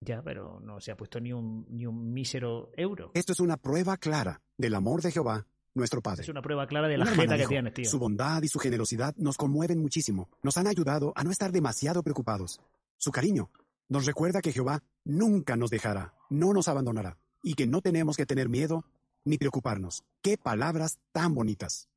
[0.00, 3.10] Ya, pero no se ha puesto ni un, ni un mísero euro.
[3.14, 6.22] Esto es una prueba clara del amor de Jehová, nuestro Padre.
[6.22, 7.84] Es una prueba clara de la jeta que tienes, tío.
[7.84, 10.30] Su bondad y su generosidad nos conmueven muchísimo.
[10.42, 12.60] Nos han ayudado a no estar demasiado preocupados.
[12.96, 13.50] Su cariño
[13.88, 18.26] nos recuerda que Jehová nunca nos dejará, no nos abandonará, y que no tenemos que
[18.26, 18.84] tener miedo
[19.24, 20.04] ni preocuparnos.
[20.20, 21.88] ¡Qué palabras tan bonitas!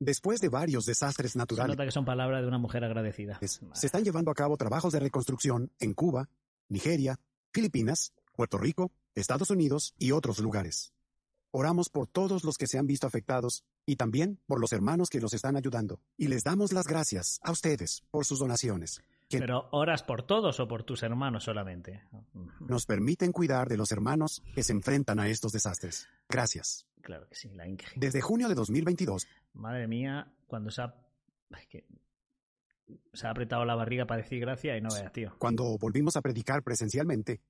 [0.00, 3.38] Después de varios desastres Se naturales, nota que son palabras de una mujer agradecida.
[3.40, 6.28] se están llevando a cabo trabajos de reconstrucción en Cuba,
[6.68, 7.18] Nigeria,
[7.52, 10.92] Filipinas, Puerto Rico, Estados Unidos y otros lugares.
[11.52, 15.20] Oramos por todos los que se han visto afectados y también por los hermanos que
[15.20, 16.00] los están ayudando.
[16.16, 20.58] Y les damos las gracias a ustedes por sus donaciones, que Pero oras por todos
[20.58, 22.02] o por tus hermanos solamente.
[22.58, 26.08] nos permiten cuidar de los hermanos que se enfrentan a estos desastres.
[26.28, 26.86] Gracias.
[27.02, 27.86] Claro que sí, la Inge.
[27.96, 30.94] Desde junio de 2022, Madre mía, cuando se ha.
[31.58, 31.84] es que
[33.12, 35.34] se ha apretado la barriga para decir gracias y no veas, tío.
[35.38, 37.40] cuando volvimos a predicar presencialmente,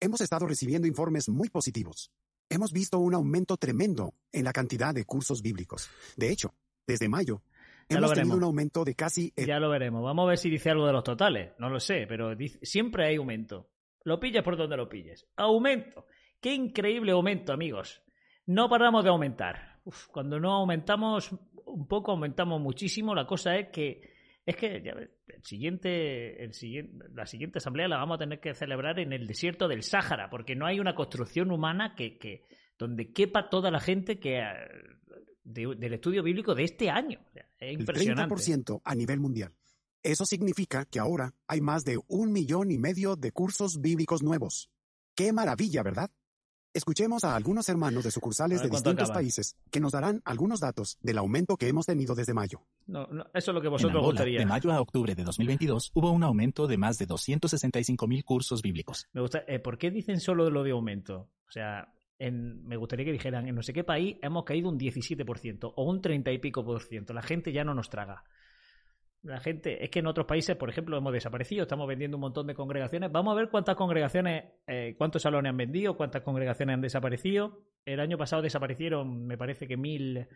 [0.00, 2.10] hemos estado recibiendo informes muy positivos.
[2.50, 5.88] Hemos visto un aumento tremendo en la cantidad de cursos bíblicos.
[6.16, 6.54] De hecho,
[6.86, 7.42] desde mayo,
[7.88, 10.02] Ya hemos tenido un aumento de casi el Ya lo veremos.
[10.02, 11.52] Vamos a ver si dice algo de los totales.
[11.58, 13.70] No lo sé, pero dice- siempre hay aumento.
[14.04, 15.26] Lo pilles por donde lo pilles.
[15.36, 16.06] Aumento.
[16.40, 18.02] Qué increíble aumento, amigos.
[18.46, 19.80] No paramos de aumentar.
[19.84, 21.30] Uf, cuando no aumentamos
[21.66, 23.14] un poco, aumentamos muchísimo.
[23.14, 24.12] La cosa es que
[24.46, 28.40] es que ya ves, el siguiente, el siguiente, la siguiente asamblea la vamos a tener
[28.40, 32.44] que celebrar en el desierto del Sáhara, porque no hay una construcción humana que, que
[32.78, 34.44] donde quepa toda la gente que eh,
[35.44, 37.20] de- del estudio bíblico de este año.
[37.34, 38.34] Es el impresionante.
[38.34, 39.52] 30% a nivel mundial.
[40.02, 44.70] Eso significa que ahora hay más de un millón y medio de cursos bíblicos nuevos.
[45.14, 46.10] ¡Qué maravilla, verdad!
[46.74, 49.20] Escuchemos a algunos hermanos de sucursales de distintos acaba.
[49.20, 52.62] países que nos darán algunos datos del aumento que hemos tenido desde mayo.
[52.88, 54.40] No, no, eso es lo que En vosotros Angola, gustaría.
[54.40, 58.60] de mayo a octubre de 2022, hubo un aumento de más de 265 mil cursos
[58.60, 59.06] bíblicos.
[59.12, 61.30] Me gusta, eh, ¿Por qué dicen solo lo de aumento?
[61.46, 64.76] O sea, en, me gustaría que dijeran, en no sé qué país hemos caído un
[64.76, 67.12] 17% o un 30 y pico por ciento.
[67.14, 68.24] La gente ya no nos traga.
[69.24, 72.46] La gente, es que en otros países, por ejemplo, hemos desaparecido, estamos vendiendo un montón
[72.46, 73.10] de congregaciones.
[73.10, 77.64] Vamos a ver cuántas congregaciones, eh, cuántos salones han vendido, cuántas congregaciones han desaparecido.
[77.86, 80.28] El año pasado desaparecieron, me parece que mil,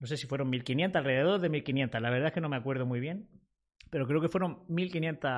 [0.00, 2.00] no sé si fueron 1500, alrededor de 1500.
[2.00, 3.28] La verdad es que no me acuerdo muy bien,
[3.90, 5.30] pero creo que fueron 1500,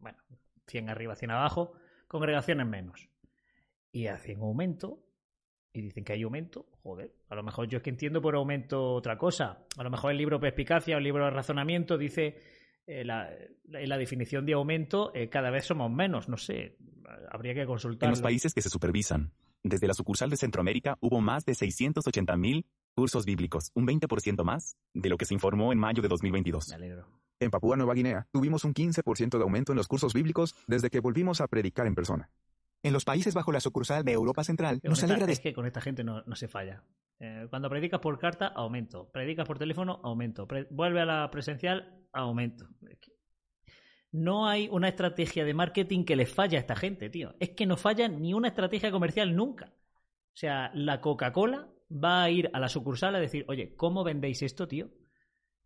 [0.00, 0.18] bueno,
[0.66, 1.74] 100 arriba, 100 abajo,
[2.08, 3.08] congregaciones menos.
[3.92, 5.04] Y hacen aumento,
[5.78, 8.94] y dicen que hay aumento, joder, a lo mejor yo es que entiendo por aumento
[8.94, 9.64] otra cosa.
[9.76, 12.36] A lo mejor el libro Perspicacia o el libro de Razonamiento dice
[12.86, 13.30] eh, la,
[13.64, 16.76] la- en la definición de aumento eh, cada vez somos menos, no sé,
[17.30, 18.06] habría que consultar.
[18.08, 22.36] En los países que se supervisan, desde la sucursal de Centroamérica hubo más de 680
[22.36, 26.68] mil cursos bíblicos, un 20% más de lo que se informó en mayo de 2022.
[26.70, 27.06] Me alegro.
[27.40, 30.98] En Papúa Nueva Guinea tuvimos un 15% de aumento en los cursos bíblicos desde que
[30.98, 32.30] volvimos a predicar en persona.
[32.82, 35.66] En los países bajo la sucursal de Europa Central, nos alegra de es que con
[35.66, 36.84] esta gente no, no se falla.
[37.18, 39.10] Eh, cuando predicas por carta, aumento.
[39.10, 40.46] Predicas por teléfono, aumento.
[40.46, 42.68] Pre- vuelve a la presencial, aumento.
[42.88, 43.12] Es que
[44.12, 47.34] No hay una estrategia de marketing que les falla a esta gente, tío.
[47.40, 49.74] Es que no falla ni una estrategia comercial nunca.
[50.32, 54.42] O sea, la Coca-Cola va a ir a la sucursal a decir, oye, ¿cómo vendéis
[54.42, 54.88] esto, tío?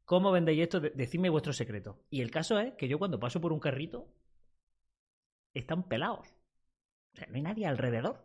[0.07, 0.81] ¿Cómo vendéis esto?
[0.81, 2.07] De- Decidme vuestro secreto.
[2.09, 4.09] Y el caso es que yo cuando paso por un carrito,
[5.53, 6.27] están pelados.
[7.12, 8.25] O sea, no hay nadie alrededor.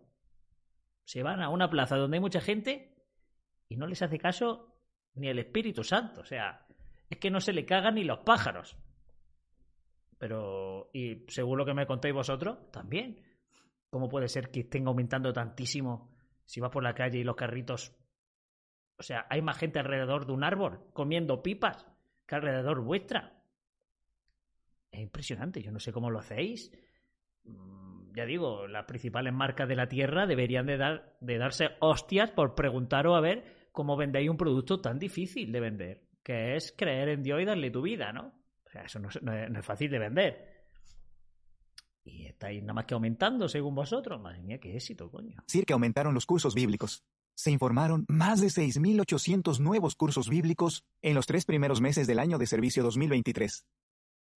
[1.03, 2.95] Se van a una plaza donde hay mucha gente
[3.67, 4.81] y no les hace caso
[5.13, 6.21] ni el Espíritu Santo.
[6.21, 6.65] O sea,
[7.09, 8.77] es que no se le cagan ni los pájaros.
[10.17, 13.23] Pero, y según lo que me contáis vosotros, también.
[13.89, 16.13] ¿Cómo puede ser que estén aumentando tantísimo
[16.45, 17.95] si vas por la calle y los carritos...
[18.99, 21.85] O sea, hay más gente alrededor de un árbol comiendo pipas
[22.25, 23.43] que alrededor vuestra.
[24.91, 26.71] Es impresionante, yo no sé cómo lo hacéis.
[28.17, 32.55] Ya digo, las principales marcas de la tierra deberían de, dar, de darse hostias por
[32.55, 36.01] preguntaros a ver cómo vendéis un producto tan difícil de vender.
[36.23, 38.33] que es creer en Dios y darle tu vida, ¿no?
[38.65, 40.65] O sea, eso no, es- no es, no es fácil de vender.
[42.03, 44.19] Y estáis nada más que aumentando según vosotros.
[44.19, 45.37] Madre mía, qué éxito, coño.
[45.45, 47.03] decir que aumentaron los cursos bíblicos.
[47.35, 52.37] Se informaron más de 6.800 nuevos cursos bíblicos en los tres primeros meses del año
[52.39, 53.63] de servicio 2023.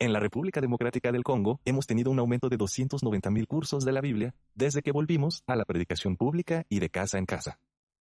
[0.02, 4.00] En la República Democrática del Congo hemos tenido un aumento de 290.000 cursos de la
[4.00, 7.58] Biblia desde que volvimos a la predicación pública y de casa en casa.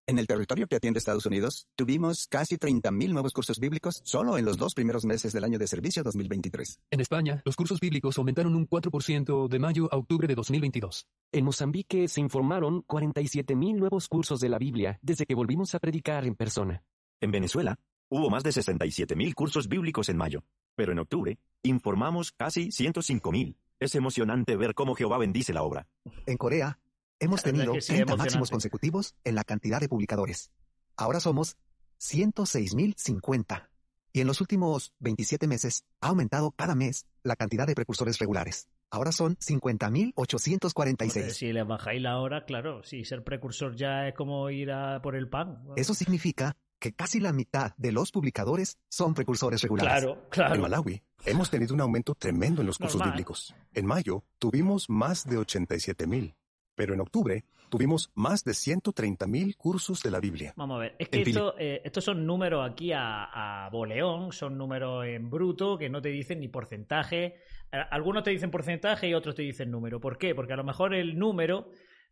[0.08, 4.46] En el territorio que atiende Estados Unidos, tuvimos casi 30.000 nuevos cursos bíblicos solo en
[4.46, 6.80] los dos primeros meses del año de servicio 2023.
[6.90, 11.06] En España, los cursos bíblicos aumentaron un 4% de mayo a octubre de 2022.
[11.34, 16.26] En Mozambique se informaron 47.000 nuevos cursos de la Biblia desde que volvimos a predicar
[16.26, 16.82] en persona.
[17.20, 17.78] En Venezuela,
[18.10, 20.44] hubo más de 67.000 cursos bíblicos en mayo,
[20.76, 23.56] pero en octubre informamos casi 105.000.
[23.80, 25.88] Es emocionante ver cómo Jehová bendice la obra.
[26.26, 26.80] En Corea,
[27.20, 28.18] hemos tenido sí, 30 emocionante.
[28.18, 30.52] máximos consecutivos en la cantidad de publicadores.
[30.98, 31.58] Ahora somos
[32.00, 33.70] 106.050.
[34.12, 38.68] Y en los últimos 27 meses ha aumentado cada mes la cantidad de precursores regulares.
[38.92, 41.30] Ahora son Joder, 50.846.
[41.30, 45.16] si les bajáis la hora, claro, si ser precursor ya es como ir a por
[45.16, 45.64] el pan.
[45.76, 50.04] Eso significa que casi la mitad de los publicadores son precursores regulares.
[50.04, 50.56] Claro, claro.
[50.56, 53.14] En Malawi hemos tenido un aumento tremendo en los cursos Normal.
[53.14, 53.54] bíblicos.
[53.74, 56.36] En mayo tuvimos más de 87 mil,
[56.76, 60.54] pero en octubre tuvimos más de 130 mil cursos de la Biblia.
[60.56, 64.58] Vamos a ver, es que esto, eh, estos son números aquí a, a boleón, son
[64.58, 67.36] números en bruto que no te dicen ni porcentaje.
[67.72, 70.00] Algunos te dicen porcentaje y otros te dicen número.
[70.00, 70.34] ¿Por qué?
[70.34, 71.70] Porque a lo mejor el número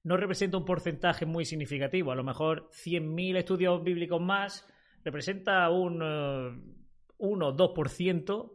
[0.08, 2.12] no representa un porcentaje muy significativo.
[2.12, 4.66] A lo mejor 100.000 estudios bíblicos más
[5.04, 6.74] representa un eh,
[7.18, 8.54] 1 o 2%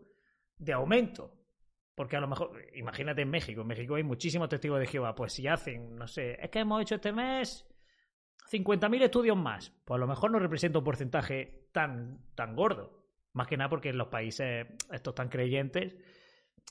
[0.56, 1.34] de aumento.
[1.94, 5.14] Porque a lo mejor, imagínate en México, en México hay muchísimos testigos de Jehová.
[5.14, 7.66] Pues si hacen, no sé, es que hemos hecho este mes
[8.50, 9.70] 50.000 estudios más.
[9.84, 13.04] Pues a lo mejor no representa un porcentaje tan, tan gordo.
[13.34, 15.96] Más que nada porque en los países estos tan creyentes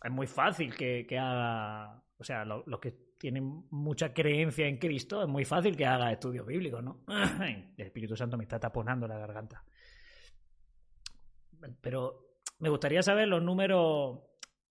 [0.04, 4.78] es muy fácil que, que haga, o sea, lo- los que tienen mucha creencia en
[4.78, 7.04] Cristo, es muy fácil que haga estudios bíblicos, ¿no?
[7.78, 9.64] El Espíritu Santo me está taponando la garganta.
[11.80, 14.22] Pero me gustaría saber los números,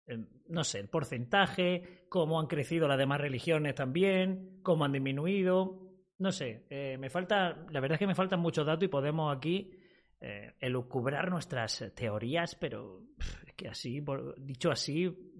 [0.05, 5.81] eh, no sé, el porcentaje, cómo han crecido las demás religiones también, cómo han disminuido.
[6.19, 9.35] No sé, eh, me falta, la verdad es que me faltan muchos datos y podemos
[9.35, 9.71] aquí
[10.21, 13.01] eh, elucubrar nuestras teorías, pero
[13.47, 14.05] es que así,
[14.37, 15.33] dicho así,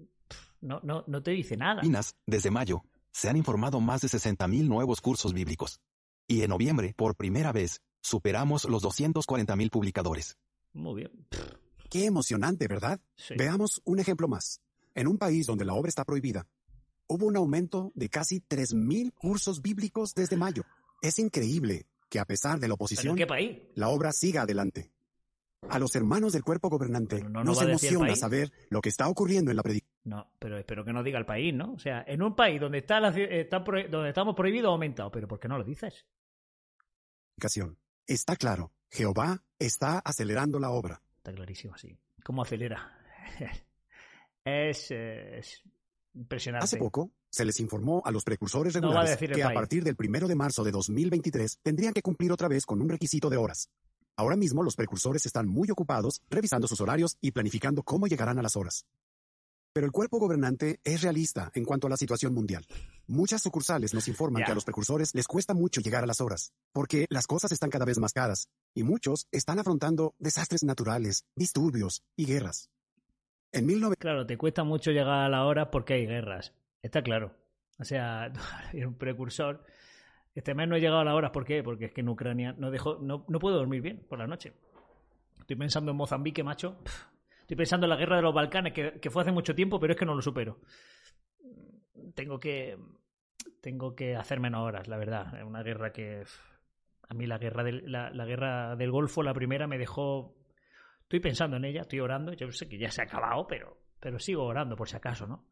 [0.60, 1.82] no, no, no te dice nada.
[1.82, 2.82] Filipinas, desde mayo,
[3.16, 5.80] se han informado más de 60.000 nuevos cursos bíblicos.
[6.28, 10.36] Y en noviembre, por primera vez, superamos los 240.000 publicadores.
[10.74, 11.26] Muy bien.
[11.88, 13.00] Qué emocionante, ¿verdad?
[13.34, 14.60] Veamos un ejemplo más.
[14.94, 16.46] En un país donde la obra está prohibida,
[17.06, 20.64] hubo un aumento de casi 3.000 cursos bíblicos desde mayo.
[21.00, 23.62] Es increíble que a pesar de la oposición, qué país?
[23.76, 24.92] la obra siga adelante.
[25.70, 29.08] A los hermanos del cuerpo gobernante no nos decir el emociona saber lo que está
[29.08, 29.92] ocurriendo en la predicación.
[30.04, 31.72] No, pero espero que no diga el país, ¿no?
[31.72, 34.72] O sea, en un país donde está, la, ci- está pro- donde estamos prohibidos ha
[34.72, 36.06] aumentado, pero ¿por qué no lo dices?
[38.06, 41.02] Está claro, Jehová está acelerando la obra.
[41.16, 41.98] Está clarísimo, sí.
[42.24, 42.96] ¿Cómo acelera?
[44.44, 45.62] es, es
[46.14, 46.64] impresionante.
[46.64, 49.96] Hace poco se les informó a los precursores No a regulares que a partir del
[49.96, 53.68] primero de marzo de 2023 tendrían que cumplir otra vez con un requisito de horas.
[54.18, 58.42] Ahora mismo los precursores están muy ocupados revisando sus horarios y planificando cómo llegarán a
[58.42, 58.86] las horas.
[59.74, 62.64] Pero el cuerpo gobernante es realista en cuanto a la situación mundial.
[63.06, 66.54] Muchas sucursales nos informan que a los precursores les cuesta mucho llegar a las horas,
[66.72, 72.02] porque las cosas están cada vez más caras, y muchos están afrontando desastres naturales, disturbios
[72.16, 72.70] y guerras.
[73.52, 73.96] En 19...
[73.96, 76.54] Claro, te cuesta mucho llegar a la hora porque hay guerras.
[76.82, 77.34] Está claro.
[77.78, 78.32] O sea,
[78.72, 79.62] un precursor.
[80.36, 81.30] Este mes no he llegado a las horas.
[81.30, 81.62] ¿Por qué?
[81.62, 84.52] Porque es que en Ucrania no, dejo, no, no puedo dormir bien por la noche.
[85.40, 86.76] Estoy pensando en Mozambique, macho.
[87.40, 89.94] Estoy pensando en la guerra de los Balcanes, que, que fue hace mucho tiempo, pero
[89.94, 90.58] es que no lo supero.
[92.14, 92.76] Tengo que.
[93.62, 95.38] Tengo que hacer menos horas, la verdad.
[95.38, 96.24] Es una guerra que.
[97.08, 100.36] A mí la guerra del, la, la guerra del Golfo, la primera, me dejó.
[101.00, 102.34] Estoy pensando en ella, estoy orando.
[102.34, 105.46] Yo sé que ya se ha acabado, pero, pero sigo orando por si acaso, ¿no?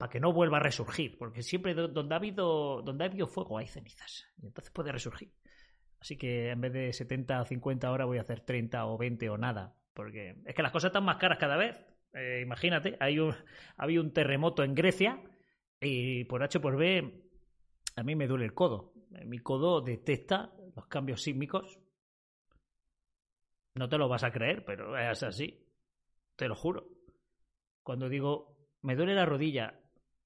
[0.00, 3.26] Para que no vuelva a resurgir, porque siempre do- donde ha habido, donde ha habido
[3.26, 4.24] fuego hay cenizas.
[4.40, 5.30] Y entonces puede resurgir.
[6.00, 9.28] Así que en vez de 70 o 50 horas voy a hacer 30 o 20
[9.28, 9.76] o nada.
[9.92, 11.76] Porque es que las cosas están más caras cada vez.
[12.14, 13.34] Eh, imagínate, hay un,
[13.76, 15.22] había un terremoto en Grecia
[15.82, 17.22] y por H por B
[17.96, 18.94] a mí me duele el codo.
[19.26, 21.78] Mi codo detecta los cambios sísmicos.
[23.74, 25.62] No te lo vas a creer, pero es así.
[26.36, 26.88] Te lo juro.
[27.82, 29.78] Cuando digo, me duele la rodilla,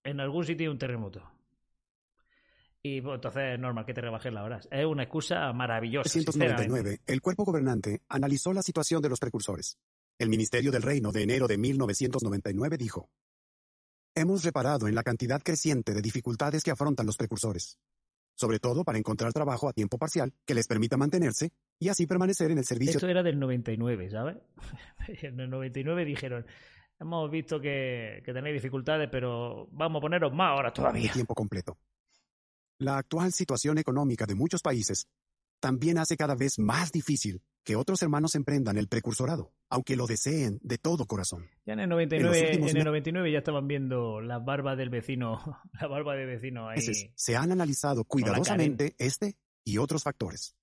[0.05, 1.23] en algún sitio hay un terremoto.
[2.83, 4.69] Y pues, entonces es normal que te rebajen las horas.
[4.71, 6.09] Es una excusa maravillosa.
[6.09, 6.65] sinceramente.
[6.65, 9.79] 1999, el cuerpo gobernante analizó la situación de los precursores.
[10.19, 13.09] El Ministerio del Reino de enero de 1999 dijo,
[14.15, 17.79] Hemos reparado en la cantidad creciente de dificultades que afrontan los precursores,
[18.37, 21.51] sobre todo para encontrar trabajo a tiempo parcial que les permita mantenerse
[21.81, 22.99] y así permanecer en el servicio.
[22.99, 24.37] Esto era del 99, ¿sabes?
[25.09, 26.47] en el 99 dijeron,
[27.01, 31.13] hemos visto que, que tenéis dificultades, pero vamos a poneros más horas todavía.
[31.13, 31.79] tiempo completo.
[32.79, 35.07] La actual situación económica de muchos países
[35.61, 40.59] también hace cada vez más difícil que otros hermanos emprendan el precursorado, aunque lo deseen
[40.63, 41.49] de todo corazón.
[41.65, 44.45] Ya en el En los 99, últimos en el me- 99 ya estaban viendo las
[44.45, 45.41] barbas del vecino,
[45.81, 46.81] la barba del vecino ahí.
[47.15, 50.55] se han analizado cuidadosamente este y otros factores.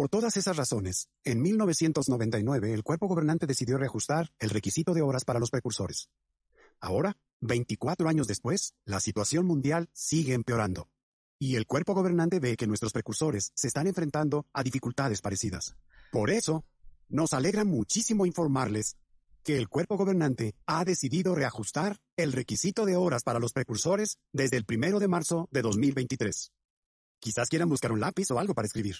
[0.00, 5.26] Por todas esas razones, en 1999 el cuerpo gobernante decidió reajustar el requisito de horas
[5.26, 6.08] para los precursores.
[6.80, 10.88] Ahora, 24 años después, la situación mundial sigue empeorando.
[11.38, 15.76] Y el cuerpo gobernante ve que nuestros precursores se están enfrentando a dificultades parecidas.
[16.10, 16.64] Por eso,
[17.10, 18.96] nos alegra muchísimo informarles
[19.44, 24.56] que el cuerpo gobernante ha decidido reajustar el requisito de horas para los precursores desde
[24.56, 26.52] el primero de marzo de 2023.
[27.18, 28.96] Quizás quieran buscar un lápiz o algo para escribir.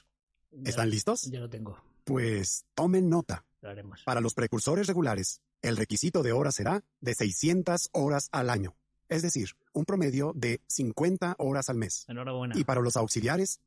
[0.65, 1.23] ¿Están listos?
[1.31, 1.79] Ya lo tengo.
[2.05, 3.45] Pues tomen nota.
[3.61, 4.03] Lo haremos.
[4.05, 8.75] Para los precursores regulares, el requisito de horas será de 600 horas al año,
[9.09, 12.05] es decir, un promedio de 50 horas al mes.
[12.09, 12.55] Enhorabuena.
[12.59, 13.61] Y para los auxiliares,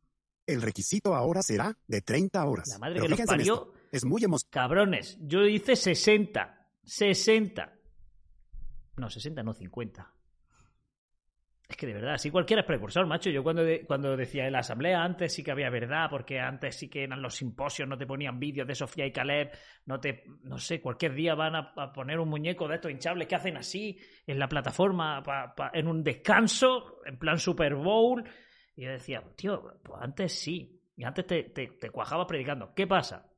[0.48, 2.68] el requisito ahora será de 30 horas.
[2.70, 3.54] La madre Pero que los parió.
[3.54, 4.54] esto, Es muy emocionante.
[4.54, 6.68] Cabrones, yo hice 60.
[6.84, 7.74] 60.
[8.98, 10.14] No, 60, no 50.
[11.74, 13.32] Es que de verdad, si cualquiera es precursor, macho.
[13.32, 16.88] Yo cuando, cuando decía en la asamblea antes sí que había verdad, porque antes sí
[16.88, 19.52] que eran los simposios, no te ponían vídeos de Sofía y Caleb,
[19.88, 23.36] no te, no sé, cualquier día van a, poner un muñeco de estos hinchables que
[23.36, 23.98] hacen así
[24.28, 25.24] en la plataforma
[25.74, 28.24] en un descanso, en plan Super Bowl.
[28.76, 30.80] Y yo decía, tío, pues antes sí.
[30.96, 32.72] Y antes te, te, te cuajaba predicando.
[32.76, 33.34] ¿Qué pasa?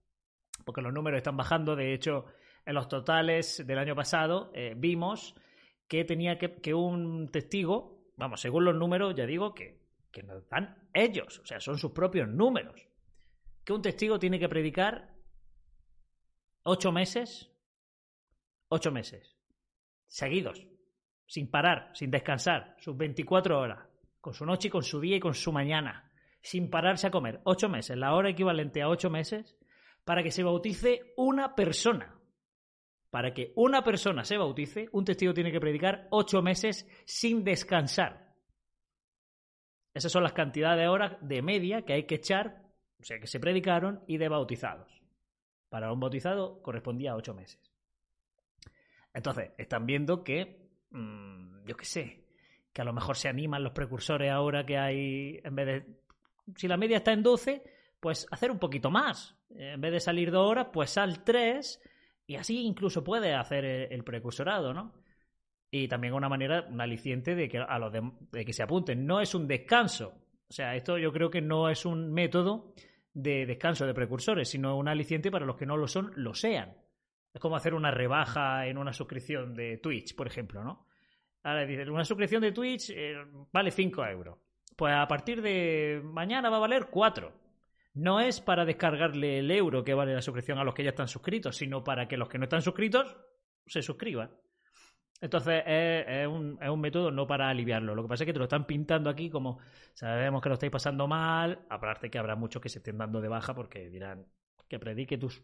[0.66, 1.76] porque los números están bajando.
[1.76, 2.26] De hecho,
[2.66, 5.36] en los totales del año pasado eh, vimos
[5.88, 10.48] que tenía que, que un testigo, vamos, según los números, ya digo que, que nos
[10.50, 12.82] dan ellos, o sea, son sus propios números,
[13.64, 15.14] que un testigo tiene que predicar
[16.64, 17.52] ocho meses,
[18.70, 19.36] ocho meses,
[20.08, 20.66] seguidos,
[21.28, 23.88] sin parar, sin descansar, sus 24 horas,
[24.22, 26.12] con su noche y con su día y con su mañana,
[26.42, 29.58] sin pararse a comer, ocho meses, la hora equivalente a ocho meses,
[30.04, 32.15] para que se bautice una persona.
[33.10, 38.34] Para que una persona se bautice, un testigo tiene que predicar ocho meses sin descansar.
[39.94, 42.64] Esas son las cantidades de horas de media que hay que echar,
[43.00, 44.92] o sea, que se predicaron y de bautizados.
[45.70, 47.72] Para un bautizado correspondía a ocho meses.
[49.14, 52.26] Entonces, están viendo que, mm, yo qué sé,
[52.74, 55.86] que a lo mejor se animan los precursores ahora que hay, en vez de,
[56.58, 57.64] si la media está en 12,
[58.02, 59.38] pues hacer un poquito más.
[59.50, 61.82] En vez de salir dos horas, pues sal tres
[62.28, 64.94] y así incluso puede hacer el, precursorado, ¿no?
[65.70, 69.06] Y también una manera, un aliciente de que a los de que se apunten.
[69.06, 70.14] No es un descanso.
[70.48, 72.74] O sea, esto yo creo que no es un método
[73.14, 76.78] de descanso de precursores, sino un aliciente para los que no lo son, lo sean.
[77.34, 80.86] Es como hacer una rebaja en una suscripción de Twitch, por ejemplo, ¿no?
[81.44, 83.16] Ahora dices, una suscripción de Twitch eh,
[83.52, 84.40] vale 5 euros.
[84.76, 87.45] Pues a partir de mañana va a valer 4.
[87.96, 91.08] No es para descargarle el euro que vale la suscripción a los que ya están
[91.08, 93.16] suscritos, sino para que los que no están suscritos
[93.66, 94.32] se suscriban.
[95.22, 97.96] Entonces es, es un, es un método no para aliviarlo.
[97.96, 99.60] Lo que pasa es que te lo están pintando aquí como
[99.94, 103.30] sabemos que lo estáis pasando mal, aparte que habrá muchos que se estén dando de
[103.30, 104.28] baja porque dirán
[104.68, 105.42] que predique tus...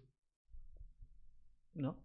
[1.74, 2.02] ¿No?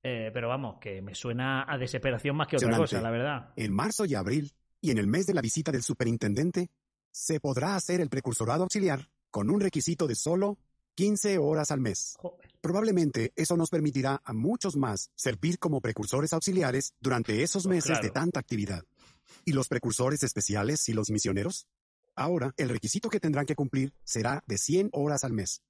[0.00, 3.52] Eh, pero vamos, que me suena a desesperación más que otra cosa, la verdad.
[3.56, 6.70] En marzo y abril, y en el mes de la visita del superintendente,
[7.10, 10.58] se podrá hacer el precursorado auxiliar con un requisito de solo
[10.94, 12.16] 15 horas al mes.
[12.60, 18.00] Probablemente eso nos permitirá a muchos más servir como precursores auxiliares durante esos Pues meses
[18.02, 18.84] de tanta actividad.
[19.44, 21.66] ¿Y los precursores especiales y los misioneros?
[22.14, 25.62] Ahora, el requisito que tendrán que cumplir será de 100 horas al mes.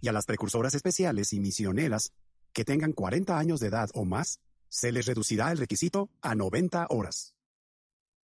[0.00, 2.14] Y a las precursoras especiales y misioneras
[2.54, 6.86] que tengan 40 años de edad o más, se les reducirá el requisito a 90
[6.88, 7.34] horas.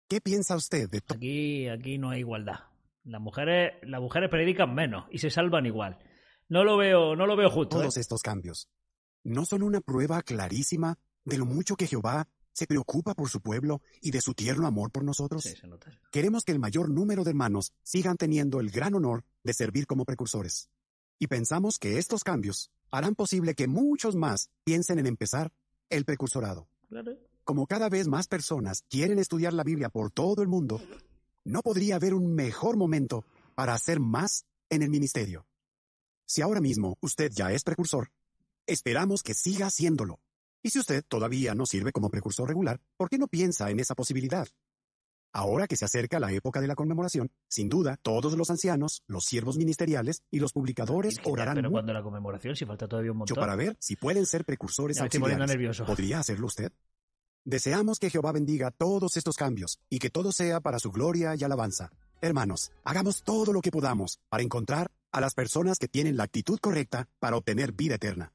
[0.09, 1.16] ¿Qué piensa usted de todo?
[1.16, 2.72] Aquí, aquí no hay igualdad.
[3.05, 5.98] Las mujeres, las mujeres predican menos y se salvan igual.
[6.48, 7.76] No lo veo, no lo veo justo.
[7.76, 7.80] ¿eh?
[7.80, 8.68] Todos estos cambios
[9.24, 13.80] no son una prueba clarísima de lo mucho que Jehová se preocupa por su pueblo
[14.00, 15.42] y de su tierno amor por nosotros.
[15.42, 15.90] Sí, se nota.
[16.11, 20.05] Queremos que el mayor número de hermanos sigan teniendo el gran honor de servir como
[20.05, 20.68] precursores.
[21.18, 25.53] Y pensamos que estos cambios harán posible que muchos más piensen en empezar
[25.88, 26.68] el precursorado.
[26.88, 27.16] Claro.
[27.44, 30.80] Como cada vez más personas quieren estudiar la Biblia por todo el mundo,
[31.45, 33.24] no podría haber un mejor momento
[33.55, 35.47] para hacer más en el ministerio.
[36.26, 38.11] Si ahora mismo usted ya es precursor,
[38.66, 40.20] esperamos que siga haciéndolo.
[40.62, 43.95] Y si usted todavía no sirve como precursor regular, ¿por qué no piensa en esa
[43.95, 44.47] posibilidad?
[45.34, 49.24] Ahora que se acerca la época de la conmemoración, sin duda, todos los ancianos, los
[49.24, 53.36] siervos ministeriales y los publicadores orarán Pero cuando la conmemoración, si falta todavía un montón.
[53.36, 55.49] para ver si pueden ser precursores Ya estoy auxiliares.
[55.49, 55.86] nervioso.
[55.86, 56.70] ¿Podría hacerlo usted?
[57.45, 61.43] Deseamos que Jehová bendiga todos estos cambios y que todo sea para su gloria y
[61.43, 61.90] alabanza.
[62.20, 66.61] Hermanos, hagamos todo lo que podamos para encontrar a las personas que tienen la actitud
[66.61, 68.32] correcta para obtener vida eterna.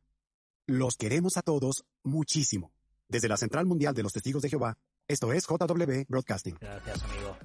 [0.66, 2.74] Los queremos a todos muchísimo.
[3.08, 4.78] Desde la Central Mundial de los Testigos de Jehová,
[5.08, 6.58] esto es JW Broadcasting.
[6.60, 7.38] Gracias, amigo.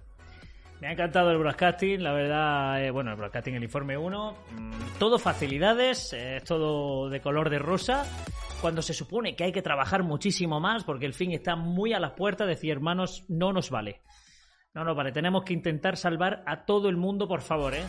[0.83, 4.72] Me ha encantado el broadcasting, la verdad, eh, bueno, el broadcasting, el informe 1, mm,
[4.99, 8.05] todo facilidades, eh, es todo de color de rosa,
[8.61, 12.01] cuando se supone que hay que trabajar muchísimo más porque el fin está muy a
[12.01, 14.01] las puertas, decir, hermanos, no nos vale.
[14.74, 17.85] No nos vale, tenemos que intentar salvar a todo el mundo, por favor, ¿eh?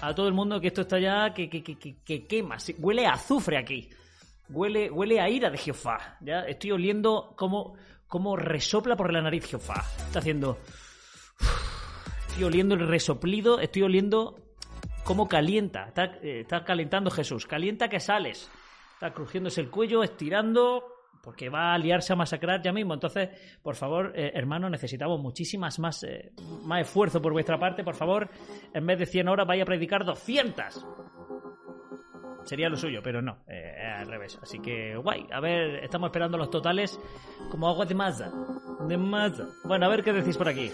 [0.00, 3.08] A todo el mundo que esto está ya, que, que, que, que- que quema, huele
[3.08, 3.90] a azufre aquí.
[4.50, 6.16] Huele, huele a ira de Jehová.
[6.20, 7.74] Ya estoy oliendo cómo,
[8.06, 9.82] cómo resopla por la nariz Jehová.
[10.06, 10.58] Está haciendo...
[12.36, 14.38] Estoy oliendo el resoplido, estoy oliendo
[15.04, 15.90] cómo calienta.
[16.22, 17.46] Eh, está calentando Jesús.
[17.46, 18.50] Calienta que sales.
[18.92, 20.84] Está crujiéndose el cuello, estirando,
[21.22, 22.92] porque va a liarse a masacrar ya mismo.
[22.92, 23.30] Entonces,
[23.62, 26.32] por favor, eh, hermano, necesitamos muchísimas más, eh,
[26.64, 27.82] más esfuerzo por vuestra parte.
[27.82, 28.28] Por favor,
[28.74, 30.84] en vez de 100 horas, vaya a predicar 200.
[32.46, 34.38] Sería lo suyo, pero no, eh, al revés.
[34.40, 35.26] Así que, guay.
[35.32, 37.00] A ver, estamos esperando los totales
[37.50, 38.30] como agua de maza.
[38.86, 39.48] De maza.
[39.64, 40.70] Bueno, a ver qué decís por aquí.